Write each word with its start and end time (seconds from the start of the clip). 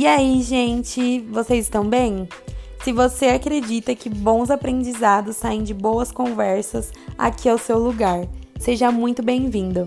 E 0.00 0.06
aí, 0.06 0.40
gente, 0.40 1.20
vocês 1.28 1.66
estão 1.66 1.86
bem? 1.86 2.26
Se 2.82 2.90
você 2.90 3.26
acredita 3.26 3.94
que 3.94 4.08
bons 4.08 4.50
aprendizados 4.50 5.36
saem 5.36 5.62
de 5.62 5.74
boas 5.74 6.10
conversas, 6.10 6.90
aqui 7.18 7.50
é 7.50 7.52
o 7.52 7.58
seu 7.58 7.78
lugar. 7.78 8.26
Seja 8.58 8.90
muito 8.90 9.22
bem-vindo. 9.22 9.84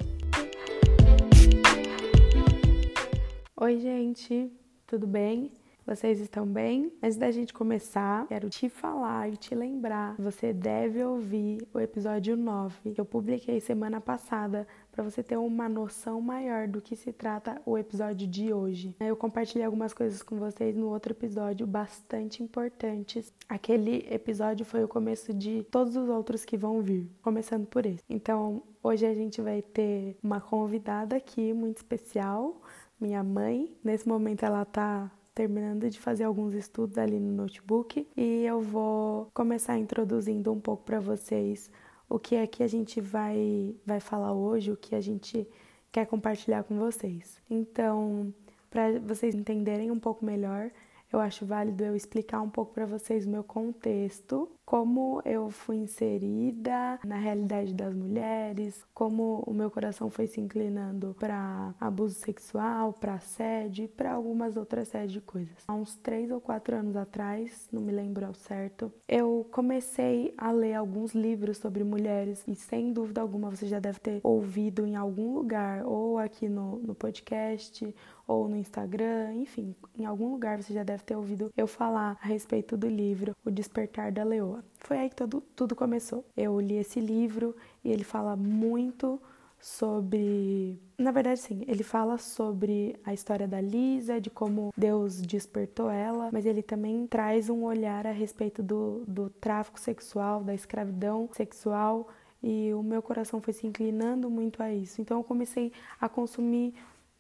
Oi, 3.60 3.80
gente, 3.80 4.52
tudo 4.86 5.08
bem? 5.08 5.50
Vocês 5.84 6.22
estão 6.22 6.46
bem? 6.46 6.94
Antes 7.02 7.18
da 7.18 7.30
gente 7.32 7.52
começar, 7.52 8.26
quero 8.28 8.50
te 8.50 8.70
falar 8.70 9.28
e 9.30 9.36
te 9.36 9.54
lembrar 9.54 10.16
você 10.18 10.54
deve 10.54 11.04
ouvir 11.04 11.68
o 11.74 11.80
episódio 11.80 12.38
9 12.38 12.94
que 12.94 13.02
eu 13.02 13.06
publiquei 13.06 13.60
semana 13.60 14.00
passada 14.00 14.66
para 14.94 15.04
você 15.04 15.24
ter 15.24 15.38
uma 15.38 15.68
noção 15.68 16.22
maior 16.22 16.68
do 16.68 16.80
que 16.80 16.96
se 16.96 17.12
trata 17.12 17.60
o 17.66 17.78
episódio 17.78 18.28
de 18.28 18.54
hoje. 18.54 18.96
Eu 19.00 19.18
compartilhei 19.18 19.66
algumas 19.66 19.92
coisas 19.92 20.22
com 20.22 20.38
vocês 20.38 20.76
no 20.76 20.88
outro 20.88 21.14
episódio 21.14 21.66
bastante 21.66 22.44
importantes. 22.44 23.34
Aquele 23.50 24.08
episódio 24.10 24.64
foi 24.64 24.84
o 24.84 24.88
começo 24.88 25.34
de 25.34 25.64
todos 25.72 25.96
os 25.96 26.08
outros 26.08 26.46
que 26.46 26.56
vão 26.56 26.80
vir, 26.82 27.10
começando 27.24 27.66
por 27.66 27.88
esse. 27.88 28.04
Então, 28.08 28.62
hoje 28.84 29.04
a 29.04 29.14
gente 29.16 29.42
vai 29.42 29.64
ter 29.64 30.16
uma 30.22 30.40
convidada 30.40 31.16
aqui 31.16 31.54
muito 31.54 31.78
especial, 31.78 32.62
minha 33.02 33.24
mãe. 33.24 33.76
Nesse 33.84 34.08
momento 34.08 34.44
ela 34.44 34.64
tá 34.64 35.12
terminando 35.34 35.90
de 35.90 36.00
fazer 36.00 36.26
alguns 36.26 36.54
estudos 36.54 37.00
ali 37.00 37.20
no 37.20 37.34
notebook 37.34 38.08
e 38.16 38.46
eu 38.46 38.62
vou 38.62 39.28
começar 39.34 39.80
introduzindo 39.80 40.52
um 40.52 40.60
pouco 40.60 40.84
para 40.84 41.00
vocês 41.00 41.72
o 42.14 42.20
que 42.20 42.36
é 42.36 42.46
que 42.46 42.62
a 42.62 42.68
gente 42.68 43.02
vai 43.02 43.76
vai 43.84 44.00
falar 44.00 44.34
hoje, 44.34 44.72
o 44.72 44.78
que 44.78 44.94
a 44.94 45.02
gente 45.02 45.48
quer 45.92 46.06
compartilhar 46.06 46.64
com 46.64 46.78
vocês. 46.78 47.42
Então, 47.50 48.32
para 48.70 49.00
vocês 49.00 49.34
entenderem 49.34 49.90
um 49.90 49.98
pouco 49.98 50.24
melhor, 50.24 50.70
eu 51.14 51.20
acho 51.20 51.46
válido 51.46 51.84
eu 51.84 51.96
explicar 51.96 52.42
um 52.42 52.50
pouco 52.50 52.74
para 52.74 52.86
vocês 52.86 53.26
o 53.26 53.30
meu 53.30 53.44
contexto, 53.44 54.50
como 54.66 55.22
eu 55.24 55.50
fui 55.50 55.76
inserida 55.76 57.00
na 57.06 57.18
realidade 57.18 57.74
das 57.74 57.94
mulheres, 57.94 58.84
como 58.94 59.44
o 59.46 59.54
meu 59.54 59.70
coração 59.70 60.10
foi 60.10 60.26
se 60.26 60.42
inclinando 60.42 61.16
para 61.20 61.76
abuso 61.80 62.16
sexual, 62.16 62.94
para 62.94 63.16
assédio 63.16 63.86
e 63.86 63.88
para 63.88 64.14
algumas 64.14 64.58
outras 64.58 64.88
séries 64.88 65.12
de 65.12 65.22
coisas. 65.22 65.56
Há 65.68 65.74
uns 65.74 65.96
três 65.98 66.32
ou 66.32 66.42
quatro 66.42 66.76
anos 66.76 66.96
atrás, 66.96 67.68
não 67.72 67.82
me 67.82 67.92
lembro 67.92 68.26
ao 68.26 68.34
certo, 68.34 68.92
eu 69.08 69.48
comecei 69.52 70.34
a 70.38 70.52
ler 70.52 70.74
alguns 70.74 71.14
livros 71.14 71.58
sobre 71.58 71.84
mulheres 71.84 72.44
e 72.48 72.56
sem 72.56 72.92
dúvida 72.92 73.22
alguma 73.22 73.52
você 73.52 73.68
já 73.68 73.80
deve 73.80 74.00
ter 74.00 74.20
ouvido 74.24 74.88
em 74.88 74.96
algum 74.96 75.36
lugar, 75.36 75.86
ou 75.86 76.18
aqui 76.18 76.50
no, 76.50 76.78
no 76.80 76.96
podcast, 76.96 77.94
ou 78.28 78.48
no 78.48 78.56
Instagram, 78.56 79.34
enfim, 79.36 79.76
em 79.98 80.06
algum 80.06 80.32
lugar 80.32 80.62
você 80.62 80.74
já 80.74 80.84
deve 80.84 81.04
ter 81.04 81.16
ouvido 81.16 81.52
eu 81.56 81.68
falar 81.68 82.18
a 82.22 82.28
respeito 82.28 82.78
do 82.78 82.88
livro 82.88 83.36
O 83.46 83.52
Despertar 83.52 84.12
da 84.12 84.24
Leoa. 84.24 84.64
Foi 84.80 84.98
aí 84.98 85.10
que 85.10 85.16
tudo, 85.16 85.42
tudo 85.56 85.76
começou. 85.76 86.26
Eu 86.36 86.60
li 86.60 86.76
esse 86.76 87.00
livro 87.00 87.56
e 87.84 87.92
ele 87.92 88.04
fala 88.04 88.36
muito 88.36 89.22
sobre. 89.64 90.78
Na 90.98 91.12
verdade, 91.12 91.40
sim, 91.40 91.64
ele 91.68 91.84
fala 91.84 92.18
sobre 92.18 92.98
a 93.04 93.14
história 93.14 93.48
da 93.48 93.62
Lisa, 93.62 94.20
de 94.20 94.30
como 94.30 94.74
Deus 94.76 95.22
despertou 95.22 95.90
ela, 95.90 96.30
mas 96.32 96.46
ele 96.46 96.62
também 96.62 97.08
traz 97.08 97.50
um 97.50 97.64
olhar 97.64 98.06
a 98.06 98.12
respeito 98.12 98.62
do, 98.62 99.04
do 99.08 99.30
tráfico 99.30 99.80
sexual, 99.80 100.44
da 100.44 100.54
escravidão 100.54 101.30
sexual, 101.32 102.10
e 102.42 102.74
o 102.74 102.84
meu 102.84 103.02
coração 103.02 103.42
foi 103.42 103.54
se 103.54 103.66
inclinando 103.66 104.30
muito 104.30 104.62
a 104.62 104.74
isso. 104.74 105.02
Então, 105.02 105.20
eu 105.20 105.24
comecei 105.24 105.72
a 106.00 106.10
consumir 106.10 106.74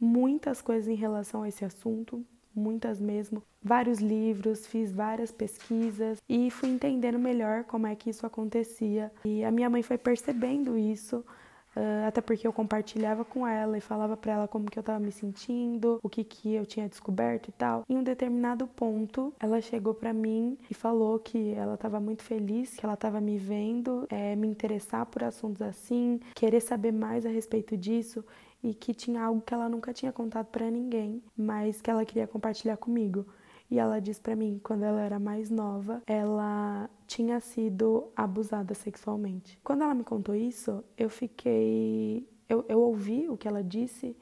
muitas 0.03 0.61
coisas 0.61 0.87
em 0.87 0.95
relação 0.95 1.43
a 1.43 1.47
esse 1.47 1.63
assunto, 1.63 2.23
muitas 2.53 2.99
mesmo, 2.99 3.41
vários 3.63 3.99
livros, 3.99 4.67
fiz 4.67 4.91
várias 4.91 5.31
pesquisas 5.31 6.21
e 6.27 6.51
fui 6.51 6.69
entendendo 6.69 7.17
melhor 7.17 7.63
como 7.63 7.87
é 7.87 7.95
que 7.95 8.09
isso 8.09 8.25
acontecia. 8.25 9.11
E 9.23 9.43
a 9.43 9.51
minha 9.51 9.69
mãe 9.69 9.81
foi 9.81 9.97
percebendo 9.97 10.77
isso, 10.77 11.25
até 12.05 12.21
porque 12.21 12.45
eu 12.45 12.53
compartilhava 12.53 13.25
com 13.25 13.47
ela 13.47 13.77
e 13.77 13.81
falava 13.81 14.15
para 14.15 14.33
ela 14.33 14.47
como 14.47 14.69
que 14.69 14.77
eu 14.77 14.81
estava 14.81 14.99
me 14.99 15.11
sentindo, 15.11 15.99
o 16.03 16.09
que 16.09 16.23
que 16.23 16.53
eu 16.53 16.65
tinha 16.65 16.87
descoberto 16.87 17.47
e 17.47 17.51
tal. 17.53 17.83
Em 17.89 17.97
um 17.97 18.03
determinado 18.03 18.67
ponto, 18.67 19.33
ela 19.39 19.59
chegou 19.61 19.93
para 19.93 20.13
mim 20.13 20.57
e 20.69 20.73
falou 20.73 21.17
que 21.17 21.53
ela 21.53 21.75
estava 21.75 21.99
muito 21.99 22.21
feliz, 22.21 22.75
que 22.75 22.85
ela 22.85 22.93
estava 22.93 23.19
me 23.19 23.37
vendo, 23.37 24.05
é, 24.09 24.35
me 24.35 24.47
interessar 24.47 25.05
por 25.05 25.23
assuntos 25.23 25.61
assim, 25.61 26.19
querer 26.35 26.59
saber 26.59 26.91
mais 26.91 27.25
a 27.25 27.29
respeito 27.29 27.75
disso 27.77 28.23
e 28.63 28.73
que 28.73 28.93
tinha 28.93 29.21
algo 29.21 29.41
que 29.41 29.53
ela 29.53 29.67
nunca 29.67 29.93
tinha 29.93 30.11
contado 30.11 30.45
para 30.45 30.71
ninguém, 30.71 31.21
mas 31.35 31.81
que 31.81 31.91
ela 31.91 32.05
queria 32.05 32.25
compartilhar 32.25 32.77
comigo. 32.77 33.27
E 33.69 33.77
ela 33.77 33.99
disse 33.99 34.21
para 34.21 34.35
mim, 34.35 34.59
quando 34.63 34.83
ela 34.83 35.01
era 35.01 35.19
mais 35.19 35.49
nova, 35.49 36.01
ela 36.07 36.89
tinha 37.07 37.39
sido 37.39 38.11
abusada 38.15 38.73
sexualmente. 38.73 39.59
Quando 39.63 39.83
ela 39.83 39.93
me 39.93 40.03
contou 40.03 40.35
isso, 40.35 40.83
eu 40.97 41.09
fiquei. 41.09 42.27
Eu, 42.47 42.63
eu 42.69 42.79
ouvi 42.79 43.27
o 43.27 43.35
que 43.37 43.47
ela 43.47 43.63
disse 43.63 44.15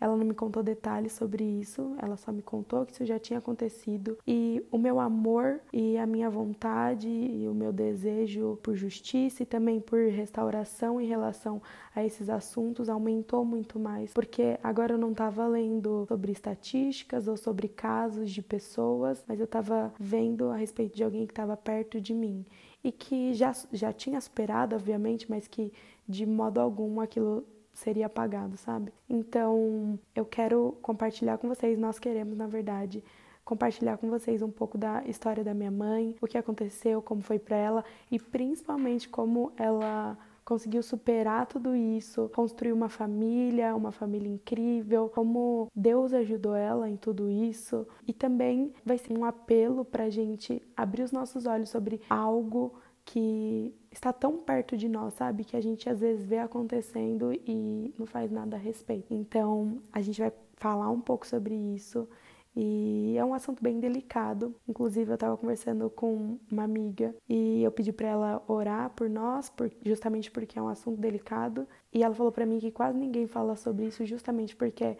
ela 0.00 0.16
não 0.16 0.24
me 0.24 0.34
contou 0.34 0.62
detalhes 0.62 1.12
sobre 1.12 1.42
isso, 1.42 1.94
ela 1.98 2.16
só 2.16 2.30
me 2.32 2.42
contou 2.42 2.84
que 2.84 2.92
isso 2.92 3.04
já 3.04 3.18
tinha 3.18 3.38
acontecido. 3.38 4.18
E 4.26 4.62
o 4.70 4.78
meu 4.78 5.00
amor 5.00 5.60
e 5.72 5.96
a 5.96 6.06
minha 6.06 6.28
vontade 6.28 7.08
e 7.08 7.48
o 7.48 7.54
meu 7.54 7.72
desejo 7.72 8.58
por 8.62 8.74
justiça 8.74 9.42
e 9.42 9.46
também 9.46 9.80
por 9.80 9.98
restauração 10.08 11.00
em 11.00 11.06
relação 11.06 11.62
a 11.94 12.04
esses 12.04 12.28
assuntos 12.28 12.88
aumentou 12.88 13.44
muito 13.44 13.78
mais, 13.78 14.12
porque 14.12 14.58
agora 14.62 14.94
eu 14.94 14.98
não 14.98 15.12
estava 15.12 15.46
lendo 15.46 16.04
sobre 16.08 16.32
estatísticas 16.32 17.26
ou 17.26 17.36
sobre 17.36 17.68
casos 17.68 18.30
de 18.30 18.42
pessoas, 18.42 19.24
mas 19.26 19.40
eu 19.40 19.44
estava 19.44 19.92
vendo 19.98 20.50
a 20.50 20.56
respeito 20.56 20.94
de 20.94 21.02
alguém 21.02 21.26
que 21.26 21.32
estava 21.32 21.56
perto 21.56 22.00
de 22.00 22.12
mim. 22.12 22.44
E 22.84 22.92
que 22.92 23.34
já, 23.34 23.52
já 23.72 23.92
tinha 23.92 24.20
superado, 24.20 24.76
obviamente, 24.76 25.28
mas 25.28 25.48
que 25.48 25.72
de 26.08 26.24
modo 26.24 26.60
algum 26.60 27.00
aquilo 27.00 27.44
seria 27.76 28.06
apagado, 28.06 28.56
sabe? 28.56 28.92
Então, 29.08 29.98
eu 30.14 30.24
quero 30.24 30.76
compartilhar 30.82 31.38
com 31.38 31.48
vocês, 31.48 31.78
nós 31.78 31.98
queremos, 31.98 32.36
na 32.36 32.46
verdade, 32.46 33.04
compartilhar 33.44 33.96
com 33.98 34.08
vocês 34.08 34.42
um 34.42 34.50
pouco 34.50 34.76
da 34.76 35.04
história 35.06 35.44
da 35.44 35.54
minha 35.54 35.70
mãe, 35.70 36.16
o 36.20 36.26
que 36.26 36.36
aconteceu, 36.36 37.00
como 37.00 37.22
foi 37.22 37.38
para 37.38 37.56
ela 37.56 37.84
e 38.10 38.18
principalmente 38.18 39.08
como 39.08 39.52
ela 39.56 40.18
conseguiu 40.44 40.80
superar 40.80 41.44
tudo 41.46 41.74
isso, 41.74 42.30
construir 42.32 42.72
uma 42.72 42.88
família, 42.88 43.74
uma 43.74 43.90
família 43.90 44.28
incrível, 44.28 45.08
como 45.08 45.68
Deus 45.74 46.12
ajudou 46.12 46.54
ela 46.54 46.88
em 46.88 46.96
tudo 46.96 47.28
isso. 47.28 47.86
E 48.06 48.12
também 48.12 48.72
vai 48.84 48.96
ser 48.96 49.18
um 49.18 49.24
apelo 49.24 49.84
para 49.84 50.08
gente 50.08 50.62
abrir 50.76 51.02
os 51.02 51.10
nossos 51.10 51.46
olhos 51.46 51.68
sobre 51.68 52.00
algo 52.08 52.74
que 53.06 53.72
está 53.90 54.12
tão 54.12 54.36
perto 54.36 54.76
de 54.76 54.88
nós, 54.88 55.14
sabe? 55.14 55.44
Que 55.44 55.56
a 55.56 55.60
gente 55.60 55.88
às 55.88 56.00
vezes 56.00 56.26
vê 56.26 56.38
acontecendo 56.38 57.32
e 57.32 57.94
não 57.96 58.04
faz 58.04 58.32
nada 58.32 58.56
a 58.56 58.58
respeito. 58.58 59.14
Então, 59.14 59.78
a 59.92 60.00
gente 60.02 60.20
vai 60.20 60.32
falar 60.56 60.90
um 60.90 61.00
pouco 61.00 61.24
sobre 61.24 61.54
isso. 61.54 62.06
E 62.54 63.14
é 63.16 63.24
um 63.24 63.32
assunto 63.32 63.62
bem 63.62 63.78
delicado. 63.78 64.54
Inclusive, 64.66 65.10
eu 65.10 65.14
estava 65.14 65.36
conversando 65.36 65.88
com 65.88 66.36
uma 66.50 66.64
amiga 66.64 67.14
e 67.28 67.62
eu 67.62 67.70
pedi 67.70 67.92
para 67.92 68.08
ela 68.08 68.42
orar 68.48 68.90
por 68.90 69.08
nós, 69.08 69.48
por, 69.50 69.70
justamente 69.84 70.30
porque 70.30 70.58
é 70.58 70.62
um 70.62 70.68
assunto 70.68 71.00
delicado. 71.00 71.66
E 71.92 72.02
ela 72.02 72.14
falou 72.14 72.32
para 72.32 72.44
mim 72.44 72.58
que 72.58 72.72
quase 72.72 72.98
ninguém 72.98 73.26
fala 73.28 73.54
sobre 73.54 73.86
isso, 73.86 74.04
justamente 74.04 74.56
porque 74.56 74.96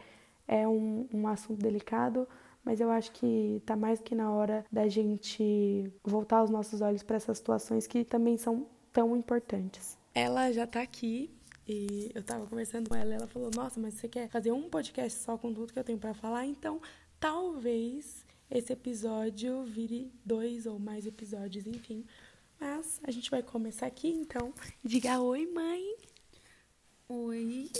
é 0.46 0.68
um, 0.68 1.08
um 1.12 1.26
assunto 1.26 1.58
delicado 1.60 2.28
mas 2.66 2.80
eu 2.80 2.90
acho 2.90 3.12
que 3.12 3.62
tá 3.64 3.76
mais 3.76 4.00
que 4.00 4.12
na 4.12 4.32
hora 4.32 4.66
da 4.72 4.88
gente 4.88 5.88
voltar 6.02 6.42
os 6.42 6.50
nossos 6.50 6.80
olhos 6.80 7.04
para 7.04 7.14
essas 7.14 7.38
situações 7.38 7.86
que 7.86 8.04
também 8.04 8.36
são 8.36 8.66
tão 8.92 9.16
importantes. 9.16 9.96
Ela 10.12 10.50
já 10.50 10.66
tá 10.66 10.82
aqui 10.82 11.30
e 11.68 12.10
eu 12.12 12.24
tava 12.24 12.44
conversando 12.44 12.88
com 12.88 12.96
ela 12.96 13.10
e 13.10 13.14
ela 13.14 13.28
falou: 13.28 13.52
"Nossa, 13.54 13.78
mas 13.78 13.94
você 13.94 14.08
quer 14.08 14.28
fazer 14.28 14.50
um 14.50 14.68
podcast 14.68 15.20
só 15.20 15.38
com 15.38 15.54
tudo 15.54 15.72
que 15.72 15.78
eu 15.78 15.84
tenho 15.84 15.98
para 15.98 16.12
falar? 16.12 16.44
Então, 16.44 16.80
talvez 17.20 18.26
esse 18.50 18.72
episódio 18.72 19.62
vire 19.64 20.12
dois 20.24 20.66
ou 20.66 20.76
mais 20.78 21.06
episódios, 21.06 21.68
enfim. 21.68 22.04
Mas 22.58 23.00
a 23.04 23.12
gente 23.12 23.30
vai 23.30 23.44
começar 23.44 23.86
aqui, 23.86 24.08
então. 24.08 24.52
Diga 24.82 25.20
oi, 25.20 25.46
mãe. 25.46 25.96
Oi. 27.08 27.70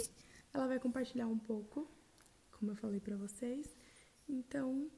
Ela 0.53 0.65
vai 0.65 0.79
compartilhar 0.79 1.27
um 1.27 1.37
pouco, 1.37 1.85
como 2.51 2.71
eu 2.71 2.75
falei 2.75 3.01
para 3.01 3.17
vocês. 3.17 3.75
Então, 4.29 4.91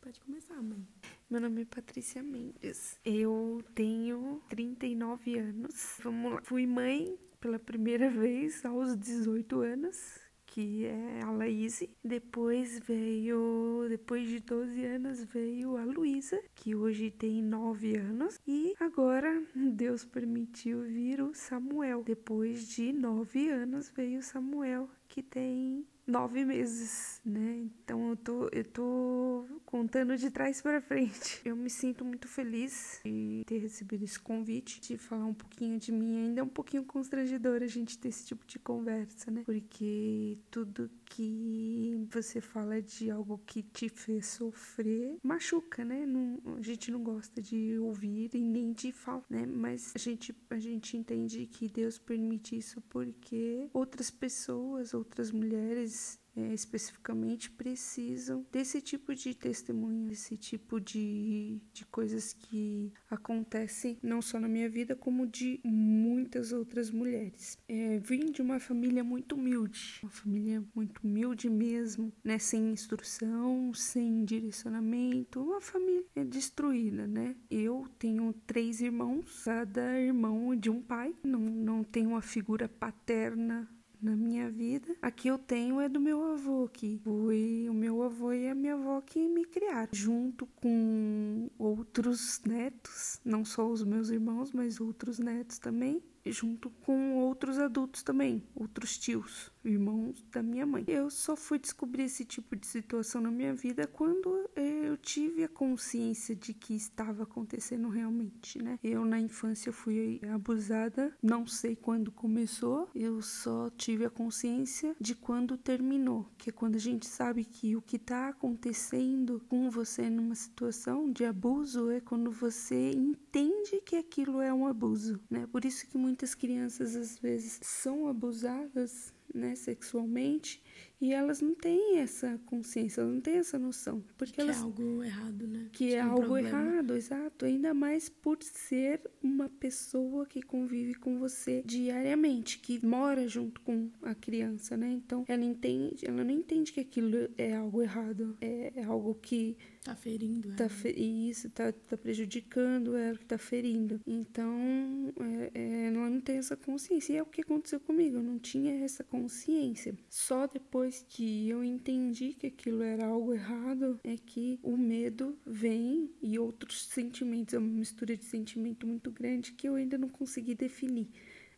pode 0.00 0.20
começar, 0.20 0.62
mãe. 0.62 0.86
Meu 1.28 1.40
nome 1.40 1.62
é 1.62 1.64
Patrícia 1.64 2.22
Mendes. 2.22 3.00
Eu 3.04 3.64
tenho 3.74 4.40
39 4.48 5.38
anos. 5.38 5.98
Vamos 6.00 6.34
lá. 6.34 6.40
Fui 6.42 6.64
mãe 6.64 7.18
pela 7.40 7.58
primeira 7.58 8.08
vez 8.08 8.64
aos 8.64 8.96
18 8.96 9.60
anos, 9.60 10.20
que 10.46 10.84
é 10.84 11.20
a 11.24 11.32
Laíse. 11.32 11.90
Depois 12.04 12.78
veio, 12.78 13.86
depois 13.88 14.28
de 14.28 14.38
12 14.38 14.84
anos, 14.84 15.24
veio 15.24 15.76
a 15.76 15.84
Luísa, 15.84 16.40
que 16.54 16.76
hoje 16.76 17.10
tem 17.10 17.42
9 17.42 17.96
anos. 17.96 18.38
E 18.46 18.72
agora 18.78 19.44
Deus 19.52 20.04
permitiu 20.04 20.82
vir 20.82 21.20
o 21.20 21.34
Samuel. 21.34 22.04
Depois 22.04 22.68
de 22.68 22.92
9 22.92 23.48
anos 23.48 23.90
veio 23.90 24.20
o 24.20 24.22
Samuel, 24.22 24.88
que 25.08 25.24
tem 25.24 25.84
nove 26.06 26.44
meses, 26.44 27.20
né? 27.24 27.66
Então 27.84 28.10
eu 28.10 28.16
tô, 28.16 28.48
eu 28.52 28.64
tô 28.64 29.46
contando 29.64 30.16
de 30.16 30.30
trás 30.30 30.60
para 30.60 30.80
frente. 30.80 31.40
Eu 31.44 31.56
me 31.56 31.70
sinto 31.70 32.04
muito 32.04 32.28
feliz 32.28 33.00
de 33.04 33.42
ter 33.46 33.58
recebido 33.58 34.04
esse 34.04 34.18
convite, 34.18 34.80
de 34.80 34.98
falar 34.98 35.26
um 35.26 35.34
pouquinho 35.34 35.78
de 35.78 35.92
mim. 35.92 36.26
Ainda 36.26 36.40
é 36.40 36.44
um 36.44 36.48
pouquinho 36.48 36.84
constrangedor 36.84 37.62
a 37.62 37.66
gente 37.66 37.98
ter 37.98 38.08
esse 38.08 38.26
tipo 38.26 38.46
de 38.46 38.58
conversa, 38.58 39.30
né? 39.30 39.42
Porque 39.44 40.38
tudo 40.50 40.90
que 41.04 42.06
você 42.10 42.40
fala 42.40 42.80
de 42.80 43.10
algo 43.10 43.40
que 43.46 43.62
te 43.62 43.88
fez 43.88 44.26
sofrer 44.26 45.16
machuca, 45.22 45.84
né? 45.84 46.04
Não, 46.06 46.40
a 46.58 46.62
gente 46.62 46.90
não 46.90 47.02
gosta 47.02 47.40
de 47.40 47.78
ouvir 47.78 48.30
e 48.34 48.40
nem 48.40 48.72
de 48.72 48.92
falar, 48.92 49.24
né? 49.30 49.46
Mas 49.46 49.92
a 49.94 49.98
gente, 49.98 50.34
a 50.50 50.58
gente 50.58 50.96
entende 50.96 51.46
que 51.46 51.68
Deus 51.68 51.98
permite 51.98 52.56
isso 52.56 52.80
porque 52.82 53.68
outras 53.72 54.10
pessoas, 54.10 54.92
outras 54.92 55.30
mulheres 55.30 55.93
é, 56.36 56.52
especificamente 56.52 57.50
precisam 57.50 58.44
desse 58.50 58.80
tipo 58.80 59.14
de 59.14 59.34
testemunho, 59.34 60.08
desse 60.08 60.36
tipo 60.36 60.80
de, 60.80 61.60
de 61.72 61.84
coisas 61.86 62.32
que 62.32 62.92
acontecem 63.10 63.98
não 64.02 64.20
só 64.20 64.40
na 64.40 64.48
minha 64.48 64.68
vida, 64.68 64.96
como 64.96 65.26
de 65.26 65.60
muitas 65.64 66.52
outras 66.52 66.90
mulheres. 66.90 67.58
É, 67.68 67.98
vim 67.98 68.30
de 68.30 68.42
uma 68.42 68.58
família 68.58 69.04
muito 69.04 69.34
humilde, 69.34 70.00
uma 70.02 70.10
família 70.10 70.64
muito 70.74 71.00
humilde 71.04 71.48
mesmo, 71.48 72.12
né? 72.22 72.38
Sem 72.38 72.72
instrução, 72.72 73.72
sem 73.74 74.24
direcionamento, 74.24 75.40
uma 75.40 75.60
família 75.60 76.24
destruída, 76.26 77.06
né? 77.06 77.36
Eu 77.50 77.86
tenho 77.98 78.32
três 78.46 78.80
irmãos, 78.80 79.42
cada 79.44 80.00
irmão 80.00 80.54
de 80.56 80.70
um 80.70 80.82
pai, 80.82 81.14
não, 81.22 81.40
não 81.40 81.84
tenho 81.84 82.10
uma 82.10 82.22
figura 82.22 82.68
paterna 82.68 83.68
na 84.04 84.14
minha 84.14 84.50
vida. 84.50 84.94
A 85.00 85.10
que 85.10 85.28
eu 85.28 85.38
tenho 85.38 85.80
é 85.80 85.88
do 85.88 85.98
meu 85.98 86.22
avô, 86.32 86.68
que 86.68 86.98
foi 87.02 87.66
o 87.68 87.74
meu 87.74 87.83
avô 88.04 88.32
e 88.32 88.48
a 88.48 88.54
minha 88.54 88.74
avó 88.74 89.00
que 89.00 89.28
me 89.28 89.44
criaram, 89.44 89.88
junto 89.92 90.46
com 90.46 91.50
outros 91.58 92.40
netos, 92.44 93.20
não 93.24 93.44
só 93.44 93.66
os 93.68 93.84
meus 93.84 94.10
irmãos, 94.10 94.52
mas 94.52 94.80
outros 94.80 95.18
netos 95.18 95.58
também 95.58 96.02
junto 96.30 96.70
com 96.70 97.16
outros 97.16 97.58
adultos 97.58 98.02
também, 98.02 98.42
outros 98.54 98.96
tios, 98.96 99.52
irmãos 99.64 100.24
da 100.32 100.42
minha 100.42 100.66
mãe. 100.66 100.84
Eu 100.86 101.10
só 101.10 101.36
fui 101.36 101.58
descobrir 101.58 102.04
esse 102.04 102.24
tipo 102.24 102.56
de 102.56 102.66
situação 102.66 103.20
na 103.20 103.30
minha 103.30 103.54
vida 103.54 103.86
quando 103.86 104.48
eu 104.56 104.96
tive 104.96 105.44
a 105.44 105.48
consciência 105.48 106.34
de 106.34 106.54
que 106.54 106.74
estava 106.74 107.24
acontecendo 107.24 107.88
realmente, 107.88 108.62
né? 108.62 108.78
Eu 108.82 109.04
na 109.04 109.20
infância 109.20 109.72
fui 109.72 110.20
abusada, 110.32 111.16
não 111.22 111.46
sei 111.46 111.76
quando 111.76 112.12
começou, 112.12 112.88
eu 112.94 113.20
só 113.20 113.70
tive 113.70 114.04
a 114.04 114.10
consciência 114.10 114.94
de 115.00 115.14
quando 115.14 115.56
terminou, 115.56 116.28
que 116.38 116.50
é 116.50 116.52
quando 116.52 116.76
a 116.76 116.80
gente 116.80 117.06
sabe 117.06 117.44
que 117.44 117.76
o 117.76 117.82
que 117.82 117.93
está 117.96 118.28
acontecendo 118.28 119.42
com 119.48 119.70
você 119.70 120.08
numa 120.08 120.34
situação 120.34 121.10
de 121.10 121.24
abuso 121.24 121.90
é 121.90 122.00
quando 122.00 122.30
você 122.30 122.90
entende 122.90 123.80
que 123.84 123.96
aquilo 123.96 124.40
é 124.40 124.52
um 124.52 124.66
abuso, 124.66 125.20
né? 125.30 125.46
Por 125.46 125.64
isso 125.64 125.86
que 125.86 125.96
muitas 125.96 126.34
crianças 126.34 126.96
às 126.96 127.18
vezes 127.18 127.58
são 127.62 128.08
abusadas 128.08 129.12
né, 129.34 129.54
sexualmente 129.54 130.62
e 131.00 131.12
elas 131.12 131.42
não 131.42 131.54
têm 131.54 131.98
essa 131.98 132.40
consciência, 132.46 133.02
elas 133.02 133.12
não 133.12 133.20
têm 133.20 133.34
essa 133.36 133.58
noção. 133.58 134.02
Porque 134.16 134.32
que 134.32 134.40
elas, 134.40 134.56
é 134.56 134.60
algo 134.60 135.02
errado, 135.02 135.46
né? 135.46 135.68
Que 135.72 135.92
é, 135.92 135.98
é 135.98 136.06
um 136.06 136.12
algo 136.12 136.22
problema. 136.22 136.48
errado, 136.48 136.96
exato. 136.96 137.44
Ainda 137.44 137.74
mais 137.74 138.08
por 138.08 138.38
ser 138.42 139.02
uma 139.22 139.48
pessoa 139.48 140.24
que 140.24 140.40
convive 140.40 140.94
com 140.94 141.18
você 141.18 141.62
diariamente, 141.66 142.58
que 142.58 142.84
mora 142.84 143.28
junto 143.28 143.60
com 143.60 143.90
a 144.02 144.14
criança, 144.14 144.76
né? 144.78 144.88
Então 144.92 145.24
ela 145.28 145.44
entende, 145.44 146.06
ela 146.06 146.24
não 146.24 146.32
entende 146.32 146.72
que 146.72 146.80
aquilo 146.80 147.28
é 147.36 147.54
algo 147.54 147.82
errado, 147.82 148.36
é, 148.40 148.72
é 148.76 148.84
algo 148.84 149.14
que 149.14 149.58
Tá 149.84 149.94
ferindo 149.94 150.48
ela. 150.48 150.56
Tá 150.56 150.68
fe 150.70 150.88
isso, 150.98 151.50
tá, 151.50 151.70
tá 151.70 151.94
prejudicando 151.98 152.96
ela, 152.96 153.18
tá 153.28 153.36
ferindo. 153.36 154.00
Então, 154.06 155.12
é, 155.20 155.50
é, 155.54 155.86
ela 155.88 156.08
não 156.08 156.22
tem 156.22 156.38
essa 156.38 156.56
consciência. 156.56 157.12
E 157.12 157.16
é 157.16 157.22
o 157.22 157.26
que 157.26 157.42
aconteceu 157.42 157.78
comigo, 157.78 158.16
eu 158.16 158.22
não 158.22 158.38
tinha 158.38 158.82
essa 158.82 159.04
consciência. 159.04 159.94
Só 160.08 160.46
depois 160.46 161.04
que 161.06 161.50
eu 161.50 161.62
entendi 161.62 162.32
que 162.32 162.46
aquilo 162.46 162.82
era 162.82 163.04
algo 163.04 163.34
errado, 163.34 164.00
é 164.02 164.16
que 164.16 164.58
o 164.62 164.74
medo 164.74 165.38
vem 165.44 166.10
e 166.22 166.38
outros 166.38 166.86
sentimentos, 166.86 167.52
é 167.52 167.58
uma 167.58 167.68
mistura 167.68 168.16
de 168.16 168.24
sentimento 168.24 168.86
muito 168.86 169.10
grande 169.10 169.52
que 169.52 169.68
eu 169.68 169.74
ainda 169.74 169.98
não 169.98 170.08
consegui 170.08 170.54
definir 170.54 171.10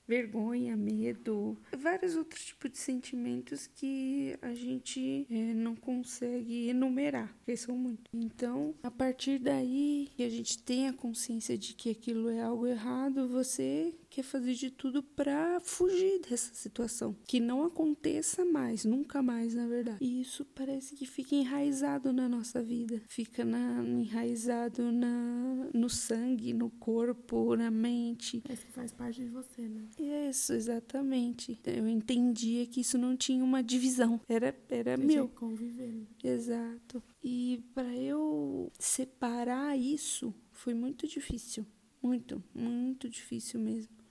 vergonha, 0.07 0.77
medo, 0.77 1.57
vários 1.77 2.17
outros 2.17 2.45
tipos 2.45 2.71
de 2.71 2.79
sentimentos 2.79 3.67
que 3.67 4.37
a 4.41 4.55
gente 4.55 5.27
é, 5.31 5.55
não 5.55 5.75
consegue 5.75 6.69
enumerar, 6.69 7.35
porque 7.39 7.57
são 7.57 7.77
muitos. 7.77 8.07
Então, 8.15 8.75
a 8.83 8.91
partir 8.91 9.39
daí 9.39 10.09
que 10.17 10.23
a 10.23 10.29
gente 10.29 10.63
tem 10.63 10.89
a 10.89 10.93
consciência 10.93 11.57
de 11.59 11.75
que 11.75 11.91
aquilo 11.91 12.29
é 12.29 12.41
algo 12.41 12.67
errado, 12.67 13.29
você 13.29 13.95
quer 14.17 14.23
fazer 14.23 14.55
de 14.55 14.71
tudo 14.71 15.03
para 15.03 15.61
fugir 15.61 16.21
dessa 16.21 16.55
situação, 16.55 17.15
que 17.27 17.39
não 17.39 17.63
aconteça 17.67 18.47
mais, 18.47 18.83
nunca 18.83 19.21
mais, 19.21 19.55
na 19.55 19.67
verdade. 19.67 19.99
E 20.01 20.23
isso 20.23 20.43
parece 20.55 20.95
que 20.95 21.05
fica 21.05 21.35
enraizado 21.35 22.15
na 22.15 22.27
nossa 22.27 22.63
vida, 22.63 23.03
fica 23.09 23.45
na, 23.45 23.85
enraizado 23.85 24.91
na, 24.91 25.69
no 25.75 25.91
sangue, 25.91 26.55
no 26.55 26.71
corpo, 26.71 27.55
na 27.57 27.71
mente. 27.71 28.41
Parece 28.41 28.65
que 28.65 28.73
faz 28.73 28.91
parte 28.91 29.21
de 29.23 29.29
você, 29.29 29.69
né? 29.69 29.87
Isso, 30.31 30.55
exatamente. 30.55 31.61
Eu 31.67 31.87
entendia 31.87 32.67
que 32.67 32.81
isso 32.81 32.97
não 32.97 33.15
tinha 33.15 33.45
uma 33.45 33.63
divisão, 33.63 34.19
era, 34.27 34.57
era 34.71 34.97
meu. 34.97 35.29
Convivendo. 35.29 36.07
Exato. 36.25 37.03
E 37.23 37.63
para 37.75 37.95
eu 37.95 38.73
separar 38.79 39.79
isso 39.79 40.35
foi 40.53 40.73
muito 40.73 41.07
difícil. 41.07 41.67
Muito, 42.03 42.43
muito 42.55 43.11
difícil 43.11 43.61
mesmo. 43.61 44.06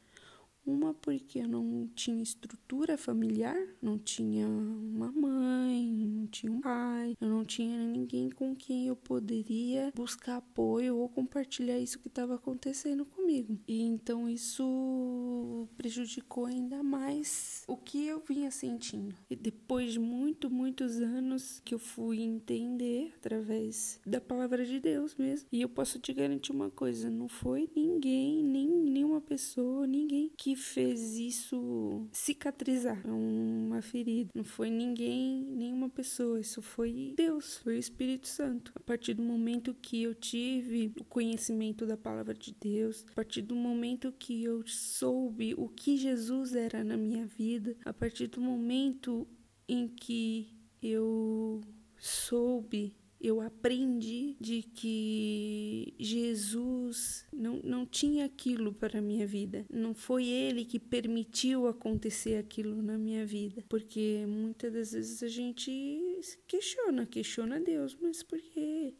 Uma 0.66 0.96
porque 0.96 1.40
eu 1.40 1.48
não 1.48 1.88
tinha 1.94 2.24
estrutura 2.24 2.98
familiar, 2.98 3.56
não 3.80 4.00
tinha 4.00 4.48
uma 4.48 5.12
mãe, 5.12 5.86
não 5.86 6.26
tinha 6.26 6.52
um 6.52 6.60
pai, 6.60 7.16
eu 7.22 7.30
não 7.30 7.46
tinha 7.46 7.78
ninguém 7.86 8.32
com 8.32 8.56
quem 8.56 8.88
eu 8.88 8.96
poderia 8.96 9.92
buscar 9.96 10.38
apoio 10.38 10.98
ou 10.98 11.08
compartilhar 11.08 11.78
isso 11.78 12.00
que 12.00 12.08
estava 12.08 12.36
acontecendo 12.36 13.06
comigo. 13.06 13.60
E 13.68 13.84
então 13.84 14.28
isso 14.28 15.68
prejudicou 15.78 16.46
ainda 16.46 16.82
mais 16.82 17.64
o 17.68 17.78
que 17.78 18.08
eu 18.08 18.24
vinha 18.28 18.50
sentindo. 18.50 19.16
E 19.30 19.36
depois 19.36 19.94
de 19.94 20.00
muito, 20.00 20.50
muitos 20.50 20.98
anos 21.00 21.62
que 21.64 21.76
eu 21.76 21.80
fui 21.80 22.22
entender 22.22 23.14
através 23.18 24.00
da 24.06 24.20
palavra 24.20 24.66
de 24.66 24.80
Deus 24.80 25.16
mesmo. 25.16 25.48
E 25.52 25.62
eu 25.62 25.70
posso 25.70 26.00
te 26.00 26.12
garantir 26.12 26.52
uma 26.52 26.72
coisa, 26.72 27.10
não 27.10 27.28
foi 27.28 27.70
ninguém, 27.76 28.44
nem 28.44 28.68
nenhuma 28.68 29.22
pessoa, 29.22 29.86
ninguém 29.86 30.32
que 30.36 30.55
fez 30.56 31.18
isso 31.18 32.08
cicatrizar 32.12 33.02
uma 33.06 33.82
ferida. 33.82 34.32
Não 34.34 34.44
foi 34.44 34.70
ninguém, 34.70 35.44
nenhuma 35.44 35.90
pessoa. 35.90 36.40
Isso 36.40 36.62
foi 36.62 37.14
Deus, 37.16 37.58
foi 37.58 37.76
o 37.76 37.80
Espírito 37.80 38.28
Santo. 38.28 38.72
A 38.76 38.80
partir 38.80 39.14
do 39.14 39.24
momento 39.24 39.74
que 39.74 40.04
eu 40.04 40.16
tive 40.16 40.94
o 41.00 41.04
conhecimento 41.04 41.86
da 41.86 41.98
palavra 41.98 42.34
de 42.34 42.56
Deus, 42.60 43.06
a 43.12 43.14
partir 43.14 43.42
do 43.42 43.56
momento 43.56 44.12
que 44.12 44.44
eu 44.44 44.66
soube 44.66 45.54
o 45.58 45.68
que 45.68 45.98
Jesus 45.98 46.56
era 46.56 46.84
na 46.84 46.98
minha 46.98 47.26
vida, 47.26 47.76
a 47.86 47.94
partir 47.94 48.28
do 48.28 48.42
momento 48.42 49.28
em 49.68 49.88
que 49.88 50.54
eu 50.82 51.62
soube 51.98 52.96
eu 53.20 53.42
aprendi 53.42 54.36
de 54.40 54.62
que 54.62 55.94
Jesus 56.00 57.26
não, 57.32 57.60
não 57.64 57.86
tinha 57.86 58.26
aquilo 58.26 58.74
para 58.74 59.00
a 59.00 59.02
minha 59.02 59.26
vida. 59.26 59.66
Não 59.70 59.94
foi 59.94 60.26
Ele 60.28 60.66
que 60.66 60.80
permitiu 60.80 61.68
acontecer 61.68 62.38
aquilo 62.38 62.82
na 62.82 62.98
minha 62.98 63.26
vida. 63.26 63.64
Porque 63.68 64.26
muitas 64.28 64.72
das 64.74 64.92
vezes 64.92 65.24
a 65.24 65.28
gente 65.28 66.20
questiona, 66.48 67.06
questiona 67.06 67.60
Deus, 67.60 67.98
mas 68.02 68.22
por 68.22 68.40
quê? 68.40 68.94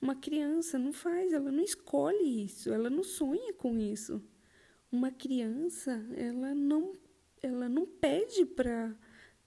Uma 0.00 0.16
criança 0.16 0.78
não 0.78 0.92
faz, 0.92 1.32
ela 1.32 1.52
não 1.52 1.62
escolhe 1.62 2.44
isso, 2.44 2.72
ela 2.72 2.88
não 2.88 3.02
sonha 3.02 3.52
com 3.52 3.78
isso. 3.78 4.22
Uma 4.90 5.10
criança, 5.10 6.04
ela 6.16 6.54
não, 6.54 6.96
ela 7.42 7.68
não 7.68 7.84
pede 7.84 8.46
para 8.46 8.96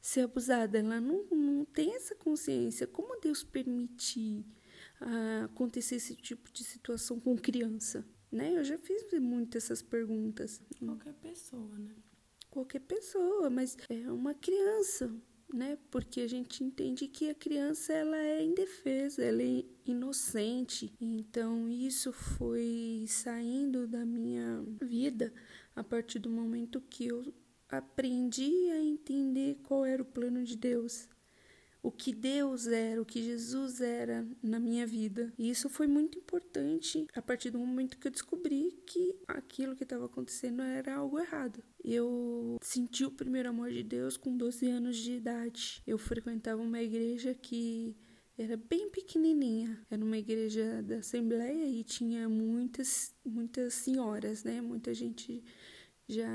ser 0.04 0.26
abusada, 0.26 0.78
ela 0.78 1.00
não, 1.00 1.24
não 1.32 1.64
tem 1.64 1.96
essa 1.96 2.14
consciência. 2.14 2.86
Como 2.86 3.22
Deus 3.22 3.42
permitir 3.42 4.46
uh, 5.02 5.46
acontecer 5.46 5.96
esse 5.96 6.14
tipo 6.14 6.52
de 6.52 6.62
situação 6.62 7.22
com 7.22 7.38
criança? 7.38 8.06
Né? 8.30 8.58
Eu 8.58 8.66
já 8.66 8.78
fiz 8.78 9.02
muito 9.14 9.58
essas 9.58 9.82
perguntas. 9.82 10.62
Qualquer 10.78 11.14
pessoa, 11.14 11.80
né? 11.80 11.96
Qualquer 12.50 12.82
pessoa, 12.82 13.50
mas 13.50 13.78
é 13.90 14.12
uma 14.12 14.34
criança, 14.34 15.10
né? 15.54 15.78
Porque 15.90 16.20
a 16.20 16.28
gente 16.28 16.64
entende 16.64 17.08
que 17.08 17.30
a 17.30 17.36
criança 17.36 17.94
ela 17.94 18.18
é 18.18 18.44
indefesa, 18.44 19.24
ela 19.24 19.42
é 19.42 19.64
inocente. 19.86 20.94
Então 21.00 21.70
isso 21.70 22.12
foi 22.12 23.06
saindo 23.08 23.88
da 23.88 24.06
minha 24.06 24.62
vida 24.82 25.34
a 25.76 25.84
partir 25.84 26.20
do 26.20 26.30
momento 26.30 26.82
que 26.82 27.08
eu 27.08 27.34
aprendi 27.78 28.70
a 28.72 28.80
entender 28.80 29.60
qual 29.64 29.86
era 29.86 30.02
o 30.02 30.06
plano 30.06 30.44
de 30.44 30.56
Deus. 30.58 31.08
o 31.82 31.92
que 31.92 32.14
Deus 32.14 32.66
era, 32.68 33.02
o 33.02 33.06
que 33.06 33.22
Jesus 33.22 33.82
era 33.82 34.26
na 34.42 34.58
minha 34.58 34.88
vida. 34.88 35.34
E 35.38 35.50
isso 35.50 35.68
foi 35.70 35.86
muito 35.86 36.18
importante 36.18 37.06
a 37.14 37.22
partir 37.22 37.50
do 37.50 37.60
momento 37.60 37.98
que 37.98 38.08
eu 38.08 38.12
descobri 38.12 38.72
que 38.88 39.14
aquilo 39.28 39.76
que 39.76 39.84
estava 39.84 40.06
acontecendo 40.06 40.62
era 40.62 40.96
algo 40.96 41.20
errado. 41.20 41.62
Eu 41.84 42.58
senti 42.62 43.04
o 43.04 43.12
primeiro 43.12 43.50
amor 43.50 43.70
de 43.70 43.84
Deus 43.84 44.16
com 44.16 44.36
12 44.38 44.66
anos 44.70 44.96
de 44.96 45.12
idade. 45.14 45.84
Eu 45.86 45.98
frequentava 45.98 46.62
uma 46.62 46.82
igreja 46.82 47.36
que 47.36 47.98
era 48.38 48.56
bem 48.56 48.90
pequenininha. 48.90 49.86
Era 49.92 50.04
uma 50.04 50.18
igreja 50.18 50.82
da 50.84 50.98
Assembleia 50.98 51.68
e 51.68 51.84
tinha 51.84 52.30
muitas, 52.30 53.14
muitas 53.26 53.74
senhoras, 53.74 54.44
né? 54.46 54.62
Muita 54.62 54.94
gente 54.94 55.44
já 56.08 56.28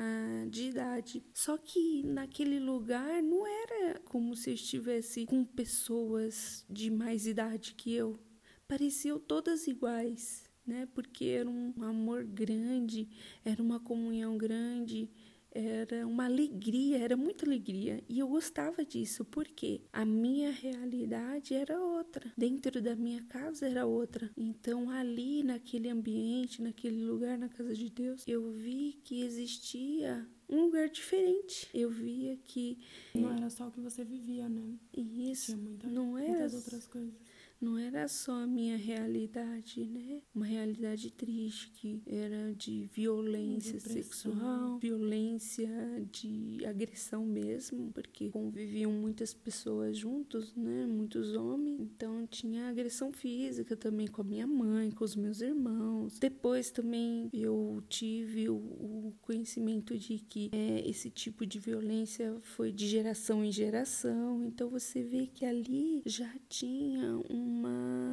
de 0.50 0.68
idade. 0.68 1.24
Só 1.34 1.56
que 1.56 2.02
naquele 2.04 2.58
lugar 2.58 3.22
não 3.22 3.46
era 3.46 4.00
como 4.00 4.34
se 4.34 4.50
eu 4.50 4.54
estivesse 4.54 5.26
com 5.26 5.44
pessoas 5.44 6.64
de 6.68 6.90
mais 6.90 7.26
idade 7.26 7.74
que 7.74 7.92
eu. 7.94 8.18
Pareciam 8.66 9.18
todas 9.18 9.66
iguais, 9.66 10.44
né? 10.66 10.86
Porque 10.94 11.26
era 11.26 11.48
um 11.48 11.72
amor 11.82 12.24
grande, 12.24 13.08
era 13.44 13.62
uma 13.62 13.80
comunhão 13.80 14.36
grande 14.36 15.10
era 15.50 16.06
uma 16.06 16.26
alegria, 16.26 16.98
era 16.98 17.16
muita 17.16 17.46
alegria. 17.46 18.02
E 18.08 18.18
eu 18.18 18.28
gostava 18.28 18.84
disso, 18.84 19.24
porque 19.24 19.80
a 19.92 20.04
minha 20.04 20.50
realidade 20.50 21.54
era 21.54 21.80
outra, 21.80 22.32
dentro 22.36 22.80
da 22.80 22.94
minha 22.94 23.22
casa 23.24 23.66
era 23.66 23.86
outra. 23.86 24.30
Então, 24.36 24.90
ali, 24.90 25.42
naquele 25.42 25.88
ambiente, 25.88 26.62
naquele 26.62 27.04
lugar, 27.04 27.38
na 27.38 27.48
casa 27.48 27.74
de 27.74 27.90
Deus, 27.90 28.22
eu 28.26 28.50
vi 28.52 29.00
que 29.04 29.22
existia 29.22 30.26
um 30.48 30.62
lugar 30.62 30.88
diferente. 30.88 31.68
Eu 31.74 31.90
via 31.90 32.36
que. 32.36 32.78
Não 33.14 33.30
era 33.32 33.50
só 33.50 33.68
o 33.68 33.70
que 33.70 33.80
você 33.80 34.04
vivia, 34.04 34.48
né? 34.48 34.78
Isso. 34.96 35.46
Tinha 35.46 35.58
muita, 35.58 35.88
não 35.88 36.16
era. 36.16 36.28
muitas 36.28 36.54
outras 36.54 36.86
coisas 36.86 37.14
não 37.60 37.76
era 37.76 38.06
só 38.06 38.32
a 38.42 38.46
minha 38.46 38.76
realidade, 38.76 39.84
né? 39.84 40.22
Uma 40.34 40.46
realidade 40.46 41.10
triste 41.10 41.70
que 41.70 42.00
era 42.06 42.54
de 42.54 42.88
violência 42.92 43.72
Depressão. 43.72 44.02
sexual, 44.02 44.78
violência 44.78 45.68
de 46.10 46.64
agressão 46.64 47.24
mesmo, 47.26 47.90
porque 47.92 48.30
conviviam 48.30 48.92
muitas 48.92 49.34
pessoas 49.34 49.96
juntos, 49.96 50.54
né? 50.54 50.86
Muitos 50.86 51.34
homens. 51.34 51.80
Então 51.80 52.26
tinha 52.26 52.68
agressão 52.68 53.12
física 53.12 53.76
também 53.76 54.06
com 54.06 54.22
a 54.22 54.24
minha 54.24 54.46
mãe, 54.46 54.90
com 54.90 55.04
os 55.04 55.16
meus 55.16 55.40
irmãos. 55.40 56.18
Depois 56.18 56.70
também 56.70 57.28
eu 57.32 57.82
tive 57.88 58.48
o, 58.48 58.56
o 58.56 59.14
conhecimento 59.20 59.98
de 59.98 60.18
que 60.18 60.50
é, 60.52 60.88
esse 60.88 61.10
tipo 61.10 61.44
de 61.44 61.58
violência 61.58 62.36
foi 62.42 62.70
de 62.70 62.86
geração 62.86 63.44
em 63.44 63.50
geração. 63.50 64.44
Então 64.44 64.70
você 64.70 65.02
vê 65.02 65.26
que 65.26 65.44
ali 65.44 66.02
já 66.06 66.32
tinha 66.48 67.18
um 67.28 67.47
uma 67.48 68.08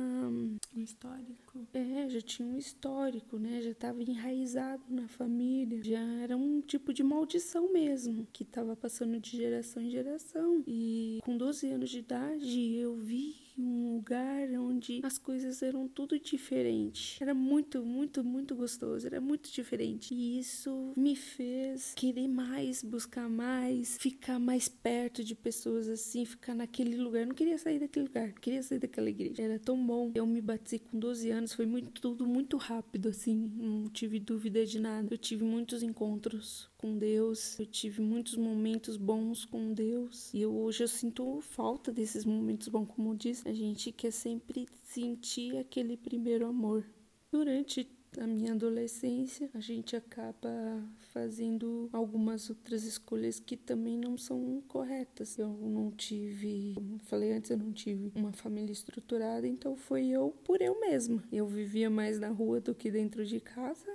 um 0.76 0.82
histórico. 0.82 1.68
É, 1.74 2.10
já 2.10 2.22
tinha 2.22 2.48
um 2.48 2.58
histórico, 2.58 3.38
né? 3.38 3.62
Já 3.62 3.72
estava 3.72 4.02
enraizado 4.02 4.84
na 4.90 5.08
família. 5.08 5.84
Já 5.84 6.02
era 6.22 6.36
um 6.36 6.62
tipo 6.62 6.94
de 6.94 7.04
maldição 7.04 7.72
mesmo, 7.72 8.28
que 8.32 8.44
estava 8.44 8.76
passando 8.76 9.20
de 9.20 9.38
geração 9.38 9.82
em 9.82 9.90
geração. 9.90 10.64
E 10.68 11.20
com 11.24 11.38
12 11.38 11.68
anos 11.72 11.90
de 11.90 12.00
idade, 12.00 12.76
eu 12.76 12.96
vi 12.96 13.45
um 13.58 13.96
lugar 13.96 14.50
onde 14.60 15.00
as 15.04 15.18
coisas 15.18 15.62
eram 15.62 15.88
tudo 15.88 16.20
diferente. 16.20 17.18
Era 17.22 17.34
muito, 17.34 17.84
muito, 17.84 18.24
muito 18.24 18.56
gostoso, 18.56 19.08
era 19.08 19.22
muito 19.22 19.52
diferente. 19.52 20.14
E 20.14 20.40
isso 20.40 20.94
me 20.96 21.16
fez 21.16 21.94
querer 21.96 22.28
mais, 22.28 22.84
buscar 22.84 23.30
mais, 23.30 23.98
ficar 23.98 24.40
mais 24.40 24.68
perto 24.68 25.24
de 25.24 25.36
pessoas 25.36 25.88
assim, 25.88 26.26
ficar 26.26 26.54
naquele 26.54 26.98
lugar. 26.98 27.22
Eu 27.22 27.28
não 27.28 27.36
queria 27.36 27.58
sair 27.58 27.80
daquele 27.80 28.08
lugar, 28.08 28.34
queria 28.34 28.62
sair 28.62 28.80
daquela 28.80 29.10
igreja. 29.10 29.42
Era 29.42 29.60
tão 29.60 29.86
bom. 29.86 30.12
Eu 30.16 30.26
me 30.26 30.42
batizei 30.42 30.80
com 30.80 31.00
12 31.00 31.30
anos, 31.32 31.54
foi 31.54 31.66
muito, 31.66 32.02
tudo 32.02 32.26
muito 32.26 32.58
rápido 32.58 33.10
assim, 33.10 33.36
não 33.56 33.88
tive 33.90 34.20
dúvida 34.20 34.66
de 34.66 34.80
nada. 34.80 35.08
Eu 35.12 35.18
tive 35.18 35.44
muitos 35.44 35.82
encontros 35.82 36.70
com 36.78 36.98
Deus, 36.98 37.58
eu 37.60 37.66
tive 37.66 38.02
muitos 38.02 38.36
momentos 38.36 38.98
bons 38.98 39.44
com 39.46 39.74
Deus 39.74 40.34
e 40.34 40.42
eu, 40.42 40.56
hoje 40.56 40.84
eu 40.84 40.88
sinto 40.88 41.42
falta 41.42 41.92
desses 41.92 42.26
momentos 42.26 42.68
bons, 42.68 42.88
como 42.88 43.12
eu 43.12 43.16
disse, 43.16 43.45
a 43.46 43.54
gente 43.54 43.92
quer 43.92 44.12
sempre 44.12 44.68
sentir 44.84 45.56
aquele 45.58 45.96
primeiro 45.96 46.48
amor. 46.48 46.84
Durante 47.32 47.84
a 48.20 48.28
minha 48.28 48.54
adolescência, 48.54 49.50
a 49.54 49.60
gente 49.60 49.96
acaba 49.96 50.84
fazendo 51.14 51.90
algumas 51.92 52.50
outras 52.50 52.84
escolhas 52.84 53.40
que 53.40 53.56
também 53.56 53.98
não 53.98 54.18
são 54.18 54.62
corretas. 54.68 55.38
Eu 55.38 55.50
não 55.50 55.92
tive, 55.92 56.74
como 56.76 57.00
falei 57.00 57.34
antes, 57.34 57.52
eu 57.52 57.58
não 57.58 57.72
tive 57.72 58.12
uma 58.16 58.32
família 58.32 58.72
estruturada, 58.72 59.48
então 59.48 59.76
foi 59.76 60.08
eu 60.08 60.34
por 60.44 60.62
eu 60.62 60.80
mesma. 60.80 61.24
Eu 61.32 61.48
vivia 61.48 61.90
mais 61.90 62.20
na 62.20 62.30
rua 62.30 62.60
do 62.60 62.76
que 62.76 62.92
dentro 62.92 63.26
de 63.26 63.40
casa, 63.40 63.86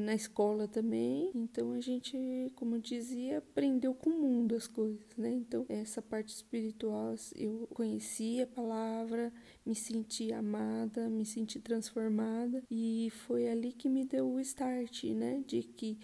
na 0.00 0.14
escola 0.14 0.66
também. 0.66 1.30
Então 1.34 1.72
a 1.72 1.80
gente, 1.80 2.52
como 2.56 2.76
eu 2.76 2.80
dizia, 2.80 3.38
aprendeu 3.38 3.94
com 3.94 4.10
o 4.10 4.18
mundo 4.18 4.54
as 4.54 4.66
coisas, 4.66 5.04
né? 5.16 5.32
Então 5.32 5.64
essa 5.68 6.00
parte 6.00 6.34
espiritual, 6.34 7.14
eu 7.36 7.68
conhecia 7.74 8.44
a 8.44 8.46
palavra, 8.46 9.32
me 9.64 9.74
senti 9.74 10.32
amada, 10.32 11.08
me 11.08 11.24
senti 11.24 11.60
transformada 11.60 12.62
e 12.70 13.10
foi 13.26 13.48
ali 13.48 13.69
que 13.72 13.88
me 13.88 14.04
deu 14.04 14.28
o 14.28 14.40
start, 14.40 15.04
né? 15.04 15.42
De 15.46 15.62
que 15.62 15.98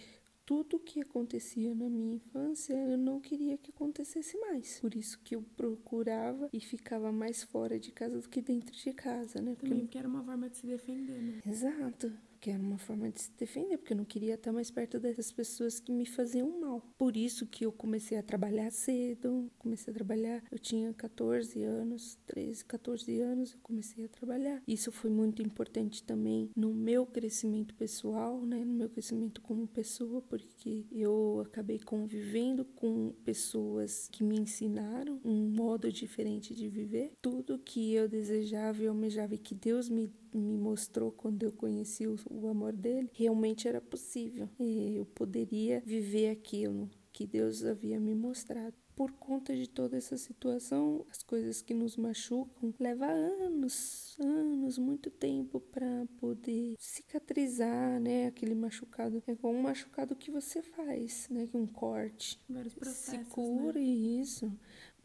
tudo 0.45 0.79
que 0.79 1.01
acontecia 1.01 1.75
na 1.75 1.89
minha 1.89 2.15
infância 2.15 2.73
eu 2.73 2.97
não 2.97 3.19
queria 3.19 3.57
que 3.57 3.71
acontecesse 3.71 4.37
mais. 4.39 4.79
Por 4.79 4.95
isso 4.95 5.19
que 5.23 5.35
eu 5.35 5.43
procurava 5.55 6.49
e 6.53 6.59
ficava 6.61 7.11
mais 7.11 7.43
fora 7.43 7.77
de 7.77 7.91
casa 7.91 8.19
do 8.21 8.29
que 8.29 8.41
dentro 8.41 8.73
de 8.73 8.93
casa, 8.93 9.41
né? 9.41 9.51
Porque 9.55 9.67
Também 9.67 9.85
porque 9.85 9.97
era 9.97 10.07
uma 10.07 10.23
forma 10.23 10.49
de 10.49 10.57
se 10.57 10.65
defender, 10.65 11.21
né? 11.21 11.41
Exato 11.45 12.26
que 12.39 12.49
era 12.49 12.61
uma 12.61 12.77
forma 12.77 13.09
de 13.09 13.21
se 13.21 13.31
defender, 13.37 13.77
porque 13.77 13.93
eu 13.93 13.97
não 13.97 14.05
queria 14.05 14.35
estar 14.35 14.51
mais 14.51 14.71
perto 14.71 14.99
dessas 14.99 15.31
pessoas 15.31 15.79
que 15.79 15.91
me 15.91 16.05
faziam 16.05 16.59
mal. 16.59 16.81
Por 16.97 17.15
isso 17.17 17.45
que 17.45 17.65
eu 17.65 17.71
comecei 17.71 18.17
a 18.17 18.23
trabalhar 18.23 18.71
cedo, 18.71 19.51
comecei 19.57 19.91
a 19.91 19.93
trabalhar, 19.93 20.43
eu 20.51 20.59
tinha 20.59 20.93
14 20.93 21.63
anos, 21.63 22.17
13, 22.25 22.65
14 22.65 23.19
anos, 23.21 23.53
eu 23.53 23.59
comecei 23.61 24.05
a 24.05 24.07
trabalhar. 24.07 24.61
Isso 24.67 24.91
foi 24.91 25.09
muito 25.09 25.41
importante 25.41 26.03
também 26.03 26.49
no 26.55 26.73
meu 26.73 27.05
crescimento 27.05 27.73
pessoal, 27.75 28.41
né, 28.45 28.63
no 28.63 28.73
meu 28.73 28.89
crescimento 28.89 29.41
como 29.41 29.67
pessoa, 29.67 30.21
porque 30.21 30.85
eu 30.91 31.43
acabei 31.45 31.79
convivendo 31.79 32.65
com 32.65 33.13
pessoas 33.23 34.09
que 34.11 34.23
me 34.23 34.39
ensinaram 34.39 35.19
um 35.23 35.49
modo 35.49 35.91
diferente 35.91 36.53
de 36.53 36.69
viver. 36.69 37.11
Tudo 37.21 37.59
que 37.59 37.93
eu 37.93 38.07
desejava 38.07 38.83
e 38.83 38.87
almejava 38.87 39.35
e 39.35 39.37
que 39.37 39.55
Deus 39.55 39.89
me 39.89 40.11
me 40.37 40.57
mostrou 40.57 41.11
quando 41.11 41.43
eu 41.43 41.51
conheci 41.51 42.07
o, 42.07 42.15
o 42.29 42.47
amor 42.47 42.73
dele, 42.73 43.09
realmente 43.13 43.67
era 43.67 43.81
possível. 43.81 44.49
E 44.59 44.95
eu 44.95 45.05
poderia 45.05 45.81
viver 45.85 46.29
aquilo 46.29 46.89
que 47.17 47.25
Deus 47.25 47.65
havia 47.65 47.99
me 47.99 48.13
mostrado. 48.13 48.75
Por 48.95 49.11
conta 49.11 49.55
de 49.55 49.67
toda 49.67 49.97
essa 49.97 50.17
situação, 50.17 51.05
as 51.09 51.21
coisas 51.23 51.61
que 51.61 51.73
nos 51.73 51.97
machucam 51.97 52.73
leva 52.79 53.07
anos, 53.07 54.15
anos, 54.19 54.77
muito 54.77 55.09
tempo 55.09 55.59
para 55.59 56.07
poder 56.19 56.75
cicatrizar, 56.79 57.99
né? 57.99 58.27
Aquele 58.27 58.53
machucado 58.55 59.21
é 59.27 59.35
como 59.35 59.57
um 59.57 59.61
machucado 59.63 60.15
que 60.15 60.31
você 60.31 60.61
faz, 60.61 61.27
né? 61.29 61.47
Um 61.53 61.67
corte. 61.67 62.39
Vários 62.49 62.73
processos, 62.73 63.19
Se 63.19 63.25
cura 63.31 63.79
né? 63.79 63.85
isso 63.85 64.51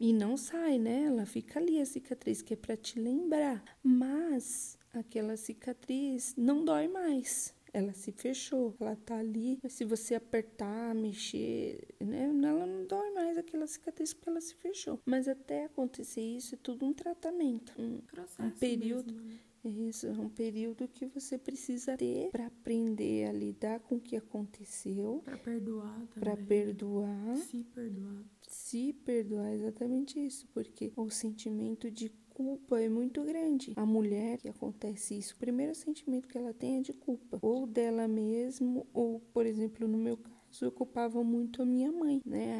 e 0.03 0.11
não 0.11 0.35
sai, 0.35 0.77
né? 0.77 1.05
Ela 1.05 1.25
fica 1.25 1.61
ali 1.61 1.79
a 1.79 1.85
cicatriz 1.85 2.41
que 2.41 2.53
é 2.53 2.57
para 2.57 2.75
te 2.75 2.99
lembrar. 2.99 3.63
Mas 3.81 4.77
aquela 4.91 5.37
cicatriz 5.37 6.35
não 6.37 6.65
dói 6.65 6.89
mais. 6.89 7.53
Ela 7.71 7.93
se 7.93 8.11
fechou, 8.11 8.75
ela 8.81 8.97
tá 8.97 9.17
ali, 9.17 9.57
mas 9.63 9.71
se 9.71 9.85
você 9.85 10.13
apertar, 10.13 10.93
mexer, 10.93 11.87
né, 12.01 12.25
ela 12.25 12.67
não 12.67 12.85
dói 12.85 13.11
mais 13.11 13.37
aquela 13.37 13.65
cicatriz 13.65 14.13
porque 14.13 14.29
ela 14.29 14.41
se 14.41 14.53
fechou. 14.55 14.99
Mas 15.05 15.29
até 15.29 15.63
acontecer 15.63 16.21
isso 16.21 16.53
é 16.53 16.57
tudo 16.61 16.85
um 16.85 16.91
tratamento, 16.91 17.73
um, 17.81 18.01
um 18.41 18.49
período. 18.51 19.13
Mesmo, 19.13 19.29
né? 19.29 19.39
Isso, 19.65 20.07
é 20.07 20.11
um 20.11 20.29
período 20.29 20.87
que 20.89 21.05
você 21.05 21.37
precisa 21.37 21.95
ter 21.97 22.29
para 22.31 22.47
aprender 22.47 23.27
a 23.29 23.31
lidar 23.31 23.79
com 23.79 23.95
o 23.95 23.99
que 24.01 24.15
aconteceu, 24.17 25.21
para 25.23 25.37
perdoar 25.37 26.07
também. 26.13 26.19
para 26.19 26.37
perdoar, 26.37 27.37
se 27.37 27.63
perdoar. 27.63 28.25
Se 28.47 28.93
perdoar, 28.93 29.53
exatamente 29.53 30.19
isso, 30.19 30.47
porque 30.53 30.91
o 30.97 31.09
sentimento 31.09 31.89
de 31.89 32.09
culpa 32.29 32.79
é 32.81 32.89
muito 32.89 33.23
grande. 33.23 33.73
A 33.75 33.85
mulher 33.85 34.37
que 34.37 34.49
acontece 34.49 35.17
isso, 35.17 35.33
o 35.35 35.37
primeiro 35.37 35.73
sentimento 35.73 36.27
que 36.27 36.37
ela 36.37 36.53
tem 36.53 36.77
é 36.79 36.81
de 36.81 36.93
culpa, 36.93 37.39
ou 37.41 37.65
dela 37.65 38.07
mesmo, 38.07 38.85
ou, 38.93 39.19
por 39.33 39.45
exemplo, 39.45 39.87
no 39.87 39.97
meu 39.97 40.17
caso, 40.17 40.33
isso 40.51 40.67
ocupava 40.67 41.23
muito 41.23 41.61
a 41.61 41.65
minha 41.65 41.91
mãe, 41.91 42.21
né? 42.25 42.52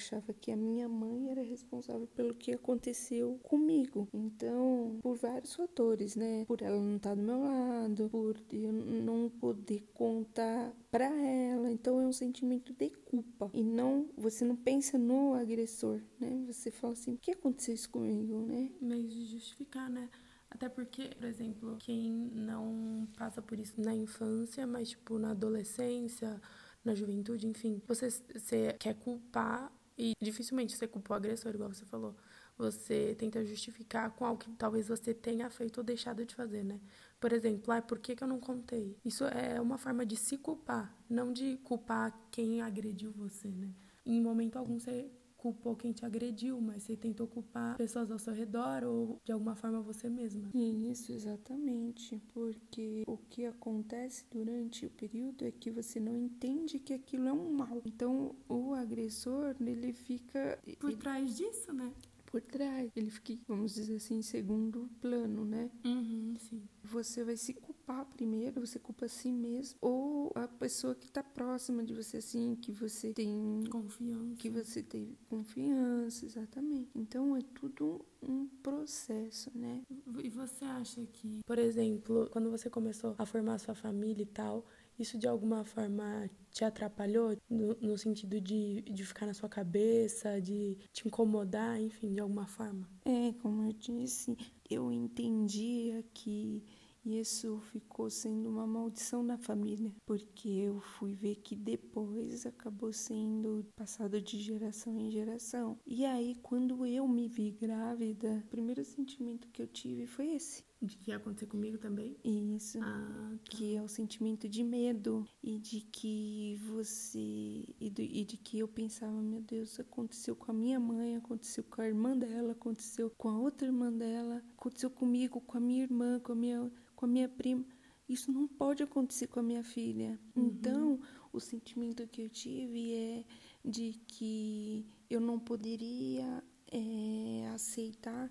Achava 0.00 0.32
que 0.32 0.50
a 0.50 0.56
minha 0.56 0.88
mãe 0.88 1.30
era 1.30 1.42
responsável 1.42 2.06
pelo 2.16 2.34
que 2.34 2.52
aconteceu 2.52 3.38
comigo. 3.42 4.08
Então, 4.14 4.98
por 5.02 5.14
vários 5.18 5.54
fatores, 5.54 6.16
né? 6.16 6.46
Por 6.46 6.62
ela 6.62 6.80
não 6.80 6.96
estar 6.96 7.14
do 7.14 7.22
meu 7.22 7.38
lado, 7.38 8.08
por 8.08 8.34
eu 8.50 8.72
não 8.72 9.28
poder 9.28 9.86
contar 9.92 10.74
para 10.90 11.04
ela. 11.04 11.70
Então 11.70 12.00
é 12.00 12.06
um 12.06 12.14
sentimento 12.14 12.72
de 12.72 12.88
culpa 12.88 13.50
e 13.52 13.62
não 13.62 14.08
você 14.16 14.42
não 14.42 14.56
pensa 14.56 14.96
no 14.96 15.34
agressor, 15.34 16.00
né? 16.18 16.44
Você 16.46 16.70
fala 16.70 16.94
assim, 16.94 17.12
o 17.12 17.18
que 17.18 17.32
aconteceu 17.32 17.74
isso 17.74 17.90
comigo, 17.90 18.40
né? 18.46 18.70
Meio 18.80 19.06
de 19.06 19.26
justificar, 19.26 19.90
né? 19.90 20.08
Até 20.50 20.70
porque, 20.70 21.10
por 21.14 21.26
exemplo, 21.26 21.76
quem 21.78 22.10
não 22.32 23.06
passa 23.18 23.42
por 23.42 23.60
isso 23.60 23.78
na 23.78 23.94
infância, 23.94 24.66
mas 24.66 24.88
tipo 24.88 25.18
na 25.18 25.32
adolescência, 25.32 26.40
na 26.82 26.94
juventude, 26.94 27.46
enfim, 27.46 27.82
você, 27.86 28.08
você 28.10 28.72
quer 28.78 28.94
culpar 28.94 29.70
e 30.00 30.14
dificilmente 30.18 30.74
você 30.74 30.88
culpa 30.88 31.12
o 31.12 31.16
agressor, 31.16 31.54
igual 31.54 31.70
você 31.70 31.84
falou. 31.84 32.16
Você 32.56 33.14
tenta 33.18 33.44
justificar 33.44 34.10
com 34.12 34.24
algo 34.24 34.40
que 34.40 34.50
talvez 34.52 34.88
você 34.88 35.12
tenha 35.12 35.50
feito 35.50 35.78
ou 35.78 35.84
deixado 35.84 36.24
de 36.24 36.34
fazer, 36.34 36.64
né? 36.64 36.80
Por 37.20 37.32
exemplo, 37.34 37.70
ah, 37.72 37.82
por 37.82 37.98
que, 37.98 38.16
que 38.16 38.24
eu 38.24 38.28
não 38.28 38.40
contei? 38.40 38.96
Isso 39.04 39.24
é 39.24 39.60
uma 39.60 39.76
forma 39.76 40.06
de 40.06 40.16
se 40.16 40.38
culpar, 40.38 40.94
não 41.08 41.32
de 41.32 41.58
culpar 41.58 42.18
quem 42.30 42.62
agrediu 42.62 43.12
você, 43.12 43.48
né? 43.48 43.74
Em 44.06 44.22
momento 44.22 44.56
algum 44.56 44.80
você 44.80 45.10
culpou 45.40 45.74
quem 45.74 45.90
te 45.90 46.04
agrediu, 46.04 46.60
mas 46.60 46.82
você 46.82 46.94
tentou 46.94 47.26
culpar 47.26 47.76
pessoas 47.78 48.10
ao 48.10 48.18
seu 48.18 48.34
redor 48.34 48.84
ou 48.84 49.18
de 49.24 49.32
alguma 49.32 49.56
forma 49.56 49.80
você 49.80 50.08
mesma. 50.08 50.50
Isso, 50.54 51.12
exatamente. 51.12 52.20
Porque 52.34 53.04
o 53.06 53.16
que 53.16 53.46
acontece 53.46 54.26
durante 54.30 54.84
o 54.84 54.90
período 54.90 55.46
é 55.46 55.50
que 55.50 55.70
você 55.70 55.98
não 55.98 56.14
entende 56.14 56.78
que 56.78 56.92
aquilo 56.92 57.26
é 57.26 57.32
um 57.32 57.50
mal. 57.54 57.80
Então, 57.86 58.36
o 58.48 58.74
agressor, 58.74 59.56
ele 59.60 59.94
fica. 59.94 60.58
Por 60.78 60.90
ele... 60.90 60.98
trás 60.98 61.36
disso, 61.36 61.72
né? 61.72 61.90
Por 62.30 62.40
trás. 62.40 62.90
Ele 62.94 63.10
fica, 63.10 63.34
vamos 63.46 63.74
dizer 63.74 63.96
assim, 63.96 64.18
em 64.18 64.22
segundo 64.22 64.88
plano, 65.00 65.44
né? 65.44 65.70
Uhum, 65.84 66.34
sim. 66.38 66.62
Você 66.84 67.24
vai 67.24 67.36
se 67.36 67.52
culpar 67.54 68.06
primeiro, 68.06 68.60
você 68.66 68.78
culpa 68.78 69.06
a 69.06 69.08
si 69.08 69.30
mesmo, 69.30 69.78
ou 69.80 70.32
a 70.34 70.46
pessoa 70.46 70.94
que 70.94 71.06
está 71.06 71.22
próxima 71.22 71.84
de 71.84 71.94
você, 71.94 72.18
assim, 72.18 72.56
que 72.56 72.72
você 72.72 73.12
tem 73.12 73.64
confiança. 73.70 74.36
Que 74.36 74.48
você 74.48 74.82
tem 74.82 75.16
confiança, 75.28 76.24
exatamente. 76.24 76.90
Então 76.94 77.36
é 77.36 77.42
tudo 77.54 78.04
um 78.22 78.46
processo, 78.62 79.50
né? 79.54 79.82
E 80.22 80.28
você 80.28 80.64
acha 80.64 81.04
que, 81.06 81.40
por 81.46 81.58
exemplo, 81.58 82.28
quando 82.30 82.50
você 82.50 82.68
começou 82.70 83.14
a 83.18 83.26
formar 83.26 83.58
sua 83.58 83.74
família 83.74 84.22
e 84.22 84.26
tal, 84.26 84.66
isso 85.02 85.18
de 85.18 85.26
alguma 85.28 85.64
forma 85.64 86.30
te 86.50 86.64
atrapalhou 86.64 87.36
no, 87.48 87.74
no, 87.80 87.96
sentido 87.96 88.40
de, 88.40 88.82
de 88.82 89.04
ficar 89.04 89.26
na 89.26 89.34
sua 89.34 89.48
cabeça, 89.48 90.40
de 90.40 90.76
te 90.92 91.06
incomodar, 91.06 91.80
enfim, 91.80 92.12
de 92.12 92.20
alguma 92.20 92.46
forma? 92.46 92.88
É, 93.04 93.32
como 93.40 93.62
eu 93.64 93.72
disse, 93.72 94.36
eu 94.68 94.90
entendia 94.90 96.04
que 96.12 96.64
isso 97.04 97.58
ficou 97.72 98.10
sendo 98.10 98.50
uma 98.50 98.66
maldição 98.66 99.22
na 99.22 99.38
família, 99.38 99.94
porque 100.04 100.48
eu 100.48 100.80
fui 100.80 101.14
ver 101.14 101.36
que 101.36 101.56
depois 101.56 102.44
acabou 102.44 102.92
sendo 102.92 103.66
passado 103.74 104.20
de 104.20 104.38
geração 104.38 104.98
em 104.98 105.10
geração. 105.10 105.78
E 105.86 106.04
aí, 106.04 106.34
quando 106.42 106.84
eu 106.84 107.08
me 107.08 107.26
vi 107.26 107.52
grávida, 107.52 108.42
o 108.44 108.48
primeiro 108.48 108.84
sentimento 108.84 109.48
que 109.48 109.62
eu 109.62 109.66
tive 109.66 110.06
foi 110.06 110.34
esse. 110.34 110.62
De 110.82 110.96
que 110.96 111.10
ia 111.10 111.18
acontecer 111.18 111.46
comigo 111.46 111.76
também? 111.76 112.16
Isso. 112.24 112.78
Ah, 112.80 113.36
tá. 113.44 113.50
Que 113.50 113.76
é 113.76 113.82
o 113.82 113.88
sentimento 113.88 114.48
de 114.48 114.64
medo 114.64 115.28
e 115.42 115.58
de 115.58 115.82
que 115.82 116.58
você. 116.66 117.66
E, 117.78 117.90
do, 117.90 118.00
e 118.00 118.24
de 118.24 118.38
que 118.38 118.58
eu 118.58 118.66
pensava, 118.66 119.12
meu 119.20 119.42
Deus, 119.42 119.78
aconteceu 119.78 120.34
com 120.34 120.50
a 120.50 120.54
minha 120.54 120.80
mãe, 120.80 121.16
aconteceu 121.16 121.64
com 121.64 121.82
a 121.82 121.86
irmã 121.86 122.16
dela, 122.16 122.52
aconteceu 122.52 123.10
com 123.10 123.28
a 123.28 123.38
outra 123.38 123.66
irmã 123.66 123.92
dela, 123.92 124.42
aconteceu 124.56 124.90
comigo, 124.90 125.40
com 125.42 125.58
a 125.58 125.60
minha 125.60 125.82
irmã, 125.82 126.18
com 126.18 126.32
a 126.32 126.34
minha 126.34 126.72
com 126.96 127.04
a 127.04 127.08
minha 127.08 127.28
prima. 127.28 127.64
Isso 128.08 128.32
não 128.32 128.48
pode 128.48 128.82
acontecer 128.82 129.26
com 129.28 129.40
a 129.40 129.42
minha 129.42 129.62
filha. 129.62 130.18
Uhum. 130.34 130.46
Então, 130.46 131.00
o 131.32 131.38
sentimento 131.40 132.06
que 132.08 132.22
eu 132.22 132.28
tive 132.28 132.94
é 132.94 133.24
de 133.64 134.00
que 134.06 134.86
eu 135.08 135.20
não 135.20 135.38
poderia 135.38 136.42
é, 136.70 137.48
aceitar 137.54 138.30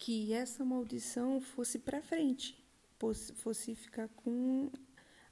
que 0.00 0.32
essa 0.32 0.64
maldição 0.64 1.42
fosse 1.42 1.78
para 1.78 2.00
frente, 2.00 2.58
fosse, 3.34 3.74
ficar 3.74 4.08
com 4.08 4.70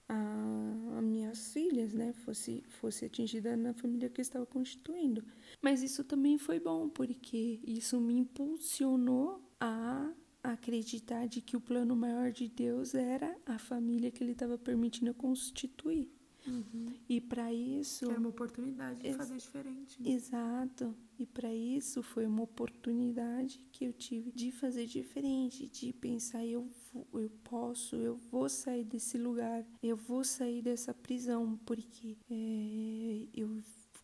as 0.07 1.03
minhas 1.03 1.53
filhas, 1.55 1.95
né, 1.95 2.12
fosse, 2.12 2.62
fosse 2.69 3.07
atingida 3.07 3.57
na 3.57 3.73
família 3.73 4.11
que 4.11 4.21
eu 4.21 4.23
estava 4.23 4.45
constituindo. 4.45 5.25
Mas 5.62 5.83
isso 5.83 6.05
também 6.05 6.37
foi 6.37 6.61
bom, 6.61 6.87
porque 6.87 7.61
isso 7.64 7.99
me 7.99 8.14
impulsionou 8.19 9.43
a 9.59 10.12
acreditar 10.43 11.27
de 11.27 11.40
que 11.40 11.57
o 11.57 11.61
plano 11.61 11.97
maior 11.97 12.31
de 12.31 12.47
Deus 12.47 12.95
era 12.95 13.37
a 13.47 13.59
família 13.59 14.11
que 14.11 14.23
ele 14.23 14.33
estava 14.33 14.59
permitindo 14.59 15.14
constituir. 15.14 16.11
Uhum. 16.49 16.95
E 17.09 17.21
para 17.21 17.53
isso. 17.53 18.11
Era 18.11 18.19
uma 18.19 18.29
oportunidade 18.29 19.01
de 19.01 19.15
fazer 19.15 19.37
diferente. 19.37 20.03
Né? 20.03 20.11
Exato. 20.11 20.95
E 21.19 21.27
para 21.27 21.53
isso 21.53 22.03
foi 22.03 22.27
uma 22.27 22.43
oportunidade 22.43 23.59
que 23.73 23.85
eu 23.85 23.93
tive 23.93 24.31
de 24.33 24.51
fazer 24.51 24.87
diferente, 24.87 25.69
de 25.69 25.93
pensar: 25.93 26.45
eu, 26.47 26.69
vou, 26.93 27.07
eu 27.21 27.31
posso, 27.45 27.97
eu 27.97 28.17
vou 28.31 28.49
sair 28.49 28.85
desse 28.85 29.19
lugar, 29.19 29.65
eu 29.83 29.97
vou 29.97 30.25
sair 30.25 30.63
dessa 30.63 30.95
prisão, 30.95 31.59
porque 31.65 32.17
é, 32.31 33.29
eu 33.35 33.61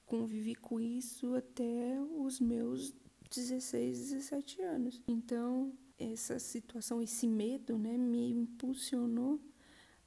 convivi 0.06 0.54
com 0.54 0.80
isso 0.80 1.34
até 1.34 2.00
os 2.18 2.40
meus 2.40 2.92
16, 3.30 4.10
17 4.10 4.62
anos. 4.62 5.02
Então, 5.08 5.72
essa 5.98 6.38
situação, 6.38 7.00
esse 7.00 7.26
medo, 7.26 7.78
né, 7.78 7.96
me 7.96 8.30
impulsionou 8.30 9.40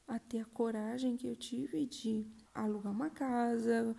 a 0.08 0.18
ter 0.20 0.40
a 0.40 0.46
coragem 0.46 1.18
que 1.18 1.28
eu 1.28 1.36
tive 1.36 1.86
de 1.86 2.26
alugar 2.54 2.92
uma 2.92 3.10
casa, 3.10 3.96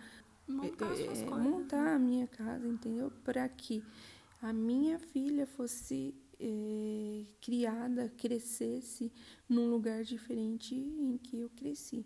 montar, 0.47 0.91
é, 0.99 1.25
montar 1.25 1.83
né? 1.83 1.93
a 1.95 1.99
minha 1.99 2.27
casa, 2.27 2.67
entendeu? 2.67 3.11
Para 3.23 3.47
que 3.47 3.83
a 4.41 4.51
minha 4.51 4.97
filha 4.97 5.45
fosse 5.45 6.15
é, 6.39 7.25
criada, 7.41 8.11
crescesse 8.17 9.11
num 9.47 9.69
lugar 9.69 10.03
diferente 10.03 10.75
em 10.75 11.17
que 11.17 11.39
eu 11.39 11.49
cresci 11.49 12.05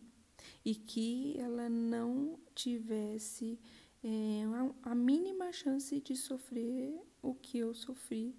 e 0.66 0.76
que 0.76 1.36
ela 1.38 1.70
não 1.70 2.38
tivesse 2.54 3.60
é, 4.04 4.44
a 4.84 4.94
mínima 4.94 5.52
chance 5.52 6.00
de 6.02 6.16
sofrer 6.16 7.00
o 7.22 7.34
que 7.34 7.60
eu 7.60 7.74
sofri 7.74 8.36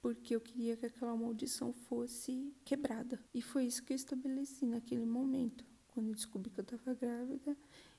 porque 0.00 0.34
eu 0.34 0.40
queria 0.40 0.76
que 0.76 0.86
aquela 0.86 1.16
maldição 1.16 1.72
fosse 1.72 2.52
quebrada. 2.64 3.20
E 3.34 3.42
foi 3.42 3.66
isso 3.66 3.82
que 3.82 3.92
eu 3.92 3.96
estabeleci 3.96 4.66
naquele 4.66 5.06
momento. 5.06 5.64
Quando 5.88 6.08
eu 6.08 6.14
descobri 6.14 6.50
que 6.50 6.60
eu 6.60 6.62
estava 6.62 6.94
grávida, 6.94 7.56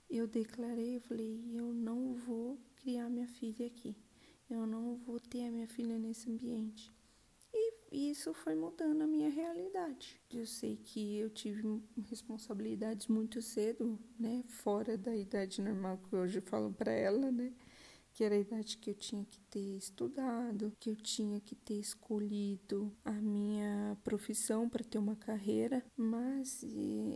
eu 0.09 0.27
declarei, 0.27 0.97
eu 0.97 1.01
falei, 1.01 1.43
eu 1.53 1.73
não 1.73 2.13
vou 2.15 2.57
criar 2.77 3.09
minha 3.09 3.27
filha 3.27 3.65
aqui. 3.65 3.95
Eu 4.49 4.65
não 4.65 4.95
vou 4.95 5.19
ter 5.19 5.45
a 5.45 5.51
minha 5.51 5.67
filha 5.67 5.99
nesse 5.99 6.29
ambiente. 6.29 6.91
E 7.91 8.11
isso 8.11 8.33
foi 8.35 8.53
mudando 8.53 9.01
a 9.01 9.07
minha 9.07 9.29
realidade. 9.29 10.21
Eu 10.31 10.45
sei 10.45 10.77
que 10.77 11.17
eu 11.17 11.29
tive 11.29 11.81
responsabilidades 12.07 13.07
muito 13.07 13.41
cedo, 13.41 13.97
né, 14.19 14.43
fora 14.47 14.95
da 14.95 15.15
idade 15.15 15.59
normal 15.59 15.97
que 15.97 16.15
hoje 16.15 16.39
falo 16.39 16.71
para 16.71 16.91
ela, 16.91 17.31
né? 17.31 17.51
Que 18.19 18.23
era 18.25 18.35
a 18.35 18.39
idade 18.39 18.77
que 18.77 18.89
eu 18.89 18.95
tinha 18.95 19.23
que 19.23 19.39
ter 19.49 19.77
estudado, 19.77 20.73
que 20.77 20.89
eu 20.89 20.95
tinha 20.97 21.39
que 21.39 21.55
ter 21.55 21.75
escolhido 21.75 22.91
a 23.05 23.13
minha 23.13 23.97
profissão 24.03 24.67
para 24.67 24.83
ter 24.83 24.97
uma 24.97 25.15
carreira, 25.15 25.81
mas 25.95 26.61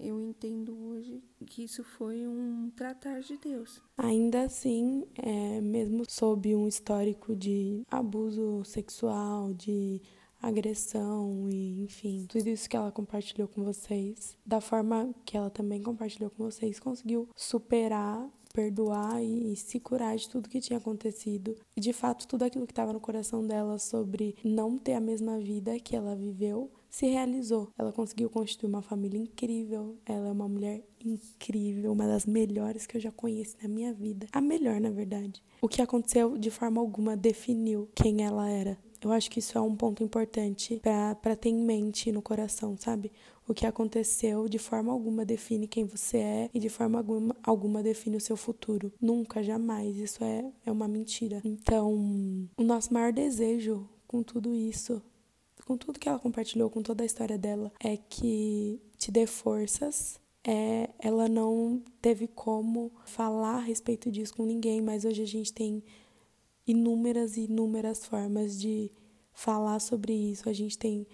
eu 0.02 0.22
entendo 0.22 0.74
hoje 0.74 1.22
que 1.46 1.66
isso 1.66 1.84
foi 1.84 2.26
um 2.26 2.72
tratar 2.74 3.20
de 3.20 3.36
Deus. 3.36 3.82
Ainda 3.98 4.44
assim, 4.44 5.04
é, 5.18 5.60
mesmo 5.60 6.06
sob 6.10 6.56
um 6.56 6.70
histórico 6.70 7.36
de 7.36 7.84
abuso 7.92 8.64
sexual, 8.64 9.54
de 9.54 10.02
agressão 10.42 11.50
e 11.50 11.84
enfim, 11.84 12.26
tudo 12.30 12.48
isso 12.48 12.70
que 12.70 12.78
ela 12.78 12.94
compartilhou 12.94 13.50
com 13.50 13.62
vocês, 13.62 14.38
da 14.46 14.62
forma 14.62 15.14
que 15.26 15.36
ela 15.36 15.50
também 15.50 15.82
compartilhou 15.82 16.30
com 16.30 16.46
vocês, 16.46 16.80
conseguiu 16.80 17.28
superar 17.36 18.30
perdoar 18.54 19.22
e, 19.22 19.56
se 19.56 19.80
curar 19.80 20.16
de 20.16 20.30
tudo 20.30 20.48
que 20.48 20.62
tinha 20.62 20.78
acontecido. 20.78 21.56
E 21.76 21.82
de 21.82 21.92
fato, 21.92 22.28
tudo 22.28 22.44
aquilo 22.44 22.68
que 22.68 22.72
estava 22.72 22.94
no 22.94 23.00
coração 23.00 23.46
dela 23.46 23.80
sobre 23.80 24.36
não 24.46 24.78
ter 24.78 24.94
a 24.94 25.02
mesma 25.02 25.40
vida 25.40 25.80
que 25.80 25.96
ela 25.96 26.16
viveu 26.16 26.72
se 26.90 27.08
realizou. 27.08 27.70
Ela 27.76 27.92
conseguiu 27.92 28.30
constituir 28.30 28.70
uma 28.70 28.84
família 28.84 29.20
incrível. 29.20 29.98
Ela 30.06 30.28
é 30.28 30.32
uma 30.32 30.48
mulher 30.48 30.84
incrível, 31.04 31.92
uma 31.92 32.06
das 32.06 32.28
melhores 32.28 32.86
que 32.86 32.96
eu 32.96 33.02
já 33.02 33.12
conheci 33.12 33.58
na 33.64 33.68
minha 33.68 33.92
vida. 33.92 34.28
A 34.32 34.40
melhor, 34.40 34.80
na 34.80 34.92
verdade. 34.92 35.44
O 35.60 35.68
que 35.68 35.82
aconteceu 35.82 36.38
de 36.38 36.52
forma 36.52 36.80
alguma 36.80 37.18
definiu 37.18 37.90
quem 37.96 38.24
ela 38.24 38.48
era. 38.48 38.78
Eu 39.04 39.12
acho 39.12 39.30
que 39.30 39.40
isso 39.40 39.58
é 39.58 39.62
um 39.62 39.76
ponto 39.76 40.02
importante 40.02 40.80
para 40.82 41.36
ter 41.36 41.50
em 41.50 41.62
mente 41.62 42.12
no 42.12 42.22
coração, 42.22 42.78
sabe? 42.78 43.12
O 43.48 43.54
que 43.54 43.66
aconteceu 43.66 44.48
de 44.48 44.58
forma 44.58 44.92
alguma 44.92 45.26
define 45.26 45.68
quem 45.68 45.86
você 45.86 46.18
é 46.18 46.50
e 46.54 46.60
de 46.60 46.70
forma 46.70 47.00
alguma, 47.00 47.36
alguma 47.44 47.84
define 47.84 48.18
o 48.18 48.22
seu 48.22 48.38
futuro. 48.38 48.92
Nunca, 49.02 49.44
jamais. 49.44 49.98
Isso 49.98 50.24
é, 50.24 50.52
é 50.66 50.72
uma 50.72 50.88
mentira. 50.88 51.42
Então, 51.44 51.94
o 52.58 52.64
nosso 52.64 52.94
maior 52.94 53.12
desejo 53.12 53.88
com 54.08 54.24
tudo 54.24 54.56
isso, 54.56 55.02
com 55.66 55.76
tudo 55.76 56.00
que 56.00 56.08
ela 56.08 56.20
compartilhou, 56.20 56.70
com 56.70 56.82
toda 56.82 57.04
a 57.04 57.06
história 57.06 57.38
dela, 57.38 57.72
é 57.84 57.98
que 57.98 58.80
te 58.98 59.12
dê 59.12 59.26
forças 59.26 60.22
é, 60.46 60.90
ela 61.00 61.30
não 61.30 61.82
teve 62.02 62.28
como 62.28 62.92
falar 63.06 63.56
a 63.56 63.62
respeito 63.62 64.12
disso 64.12 64.36
com 64.36 64.46
ninguém, 64.46 64.82
mas 64.82 65.06
hoje 65.06 65.22
a 65.22 65.28
gente 65.28 65.54
tem 65.54 65.82
inúmeras 66.68 67.38
e 67.38 67.46
inúmeras 67.46 68.06
formas 68.06 68.60
de 68.60 68.92
falar 69.32 69.80
sobre 69.80 70.14
isso. 70.14 70.50
A 70.50 70.54
gente 70.54 70.78
tem 70.78 71.08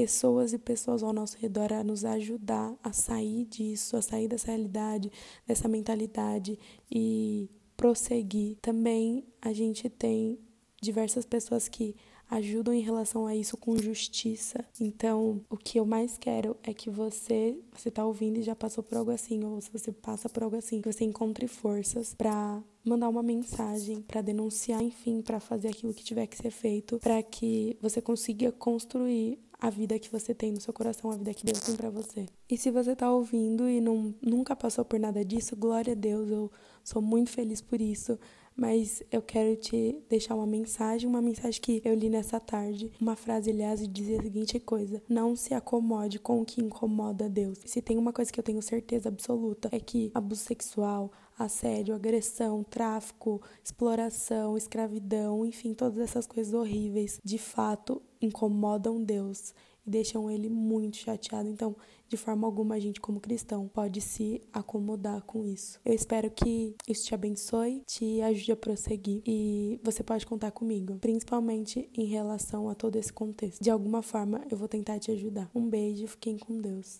pessoas 0.00 0.54
e 0.54 0.58
pessoas 0.58 1.02
ao 1.02 1.12
nosso 1.12 1.36
redor 1.36 1.74
a 1.74 1.84
nos 1.84 2.06
ajudar 2.06 2.74
a 2.82 2.90
sair 2.90 3.44
disso, 3.44 3.98
a 3.98 4.02
sair 4.02 4.28
dessa 4.28 4.46
realidade, 4.46 5.12
dessa 5.46 5.68
mentalidade 5.68 6.58
e 6.90 7.50
prosseguir. 7.76 8.56
Também 8.62 9.26
a 9.42 9.52
gente 9.52 9.90
tem 9.90 10.38
diversas 10.80 11.26
pessoas 11.26 11.68
que 11.68 11.94
ajudam 12.30 12.72
em 12.72 12.80
relação 12.80 13.26
a 13.26 13.36
isso 13.36 13.58
com 13.58 13.76
justiça. 13.76 14.64
Então, 14.80 15.42
o 15.50 15.56
que 15.56 15.78
eu 15.78 15.84
mais 15.84 16.16
quero 16.16 16.56
é 16.62 16.72
que 16.72 16.88
você, 16.88 17.58
você 17.76 17.90
tá 17.90 18.06
ouvindo 18.06 18.38
e 18.38 18.42
já 18.42 18.56
passou 18.56 18.82
por 18.82 18.96
algo 18.96 19.10
assim, 19.10 19.44
ou 19.44 19.60
se 19.60 19.70
você 19.70 19.92
passa 19.92 20.30
por 20.30 20.44
algo 20.44 20.56
assim, 20.56 20.80
que 20.80 20.90
você 20.90 21.04
encontre 21.04 21.46
forças 21.46 22.14
para 22.14 22.62
mandar 22.82 23.10
uma 23.10 23.22
mensagem, 23.22 24.00
para 24.00 24.22
denunciar, 24.22 24.80
enfim, 24.80 25.20
para 25.20 25.40
fazer 25.40 25.68
aquilo 25.68 25.92
que 25.92 26.04
tiver 26.04 26.26
que 26.26 26.38
ser 26.38 26.50
feito, 26.50 26.98
para 27.00 27.22
que 27.22 27.76
você 27.82 28.00
consiga 28.00 28.50
construir 28.50 29.38
a 29.60 29.70
vida 29.70 29.98
que 29.98 30.10
você 30.10 30.34
tem 30.34 30.52
no 30.52 30.60
seu 30.60 30.72
coração, 30.72 31.10
a 31.10 31.16
vida 31.16 31.34
que 31.34 31.44
Deus 31.44 31.60
tem 31.60 31.76
para 31.76 31.90
você. 31.90 32.26
E 32.48 32.56
se 32.56 32.70
você 32.70 32.96
tá 32.96 33.12
ouvindo 33.12 33.68
e 33.68 33.80
não, 33.80 34.14
nunca 34.22 34.56
passou 34.56 34.84
por 34.84 34.98
nada 34.98 35.24
disso, 35.24 35.54
glória 35.56 35.92
a 35.92 35.96
Deus, 35.96 36.30
eu 36.30 36.50
sou 36.82 37.02
muito 37.02 37.30
feliz 37.30 37.60
por 37.60 37.80
isso 37.80 38.18
mas 38.60 39.02
eu 39.10 39.22
quero 39.22 39.56
te 39.56 39.98
deixar 40.06 40.34
uma 40.34 40.46
mensagem, 40.46 41.08
uma 41.08 41.22
mensagem 41.22 41.58
que 41.60 41.80
eu 41.82 41.94
li 41.94 42.10
nessa 42.10 42.38
tarde. 42.38 42.92
Uma 43.00 43.16
frase, 43.16 43.50
aliás, 43.50 43.80
dizia 43.88 44.18
a 44.18 44.22
seguinte 44.22 44.60
coisa: 44.60 45.02
Não 45.08 45.34
se 45.34 45.54
acomode 45.54 46.18
com 46.18 46.42
o 46.42 46.44
que 46.44 46.60
incomoda 46.60 47.26
Deus. 47.26 47.58
Se 47.64 47.80
tem 47.80 47.96
uma 47.96 48.12
coisa 48.12 48.30
que 48.30 48.38
eu 48.38 48.44
tenho 48.44 48.60
certeza 48.60 49.08
absoluta 49.08 49.70
é 49.72 49.80
que 49.80 50.10
abuso 50.14 50.42
sexual, 50.42 51.10
assédio, 51.40 51.94
agressão, 51.94 52.62
tráfico, 52.62 53.40
exploração, 53.64 54.56
escravidão, 54.56 55.44
enfim, 55.44 55.72
todas 55.72 55.98
essas 55.98 56.26
coisas 56.26 56.52
horríveis, 56.52 57.18
de 57.24 57.38
fato 57.38 58.02
incomodam 58.20 59.02
Deus 59.02 59.54
e 59.86 59.90
deixam 59.90 60.30
ele 60.30 60.48
muito 60.48 60.98
chateado. 60.98 61.48
Então, 61.48 61.74
de 62.08 62.16
forma 62.16 62.46
alguma, 62.46 62.74
a 62.74 62.78
gente, 62.78 63.00
como 63.00 63.20
cristão, 63.20 63.68
pode 63.68 64.00
se 64.00 64.42
acomodar 64.52 65.22
com 65.22 65.46
isso. 65.46 65.80
Eu 65.84 65.94
espero 65.94 66.30
que 66.30 66.74
isso 66.86 67.06
te 67.06 67.14
abençoe, 67.14 67.82
te 67.86 68.20
ajude 68.20 68.52
a 68.52 68.56
prosseguir 68.56 69.22
e 69.24 69.78
você 69.82 70.02
pode 70.02 70.26
contar 70.26 70.50
comigo, 70.50 70.98
principalmente 71.00 71.88
em 71.96 72.06
relação 72.06 72.68
a 72.68 72.74
todo 72.74 72.96
esse 72.96 73.12
contexto. 73.12 73.62
De 73.62 73.70
alguma 73.70 74.02
forma, 74.02 74.42
eu 74.50 74.56
vou 74.56 74.68
tentar 74.68 74.98
te 74.98 75.10
ajudar. 75.12 75.48
Um 75.54 75.68
beijo, 75.68 76.06
fiquem 76.08 76.36
com 76.36 76.60
Deus. 76.60 76.98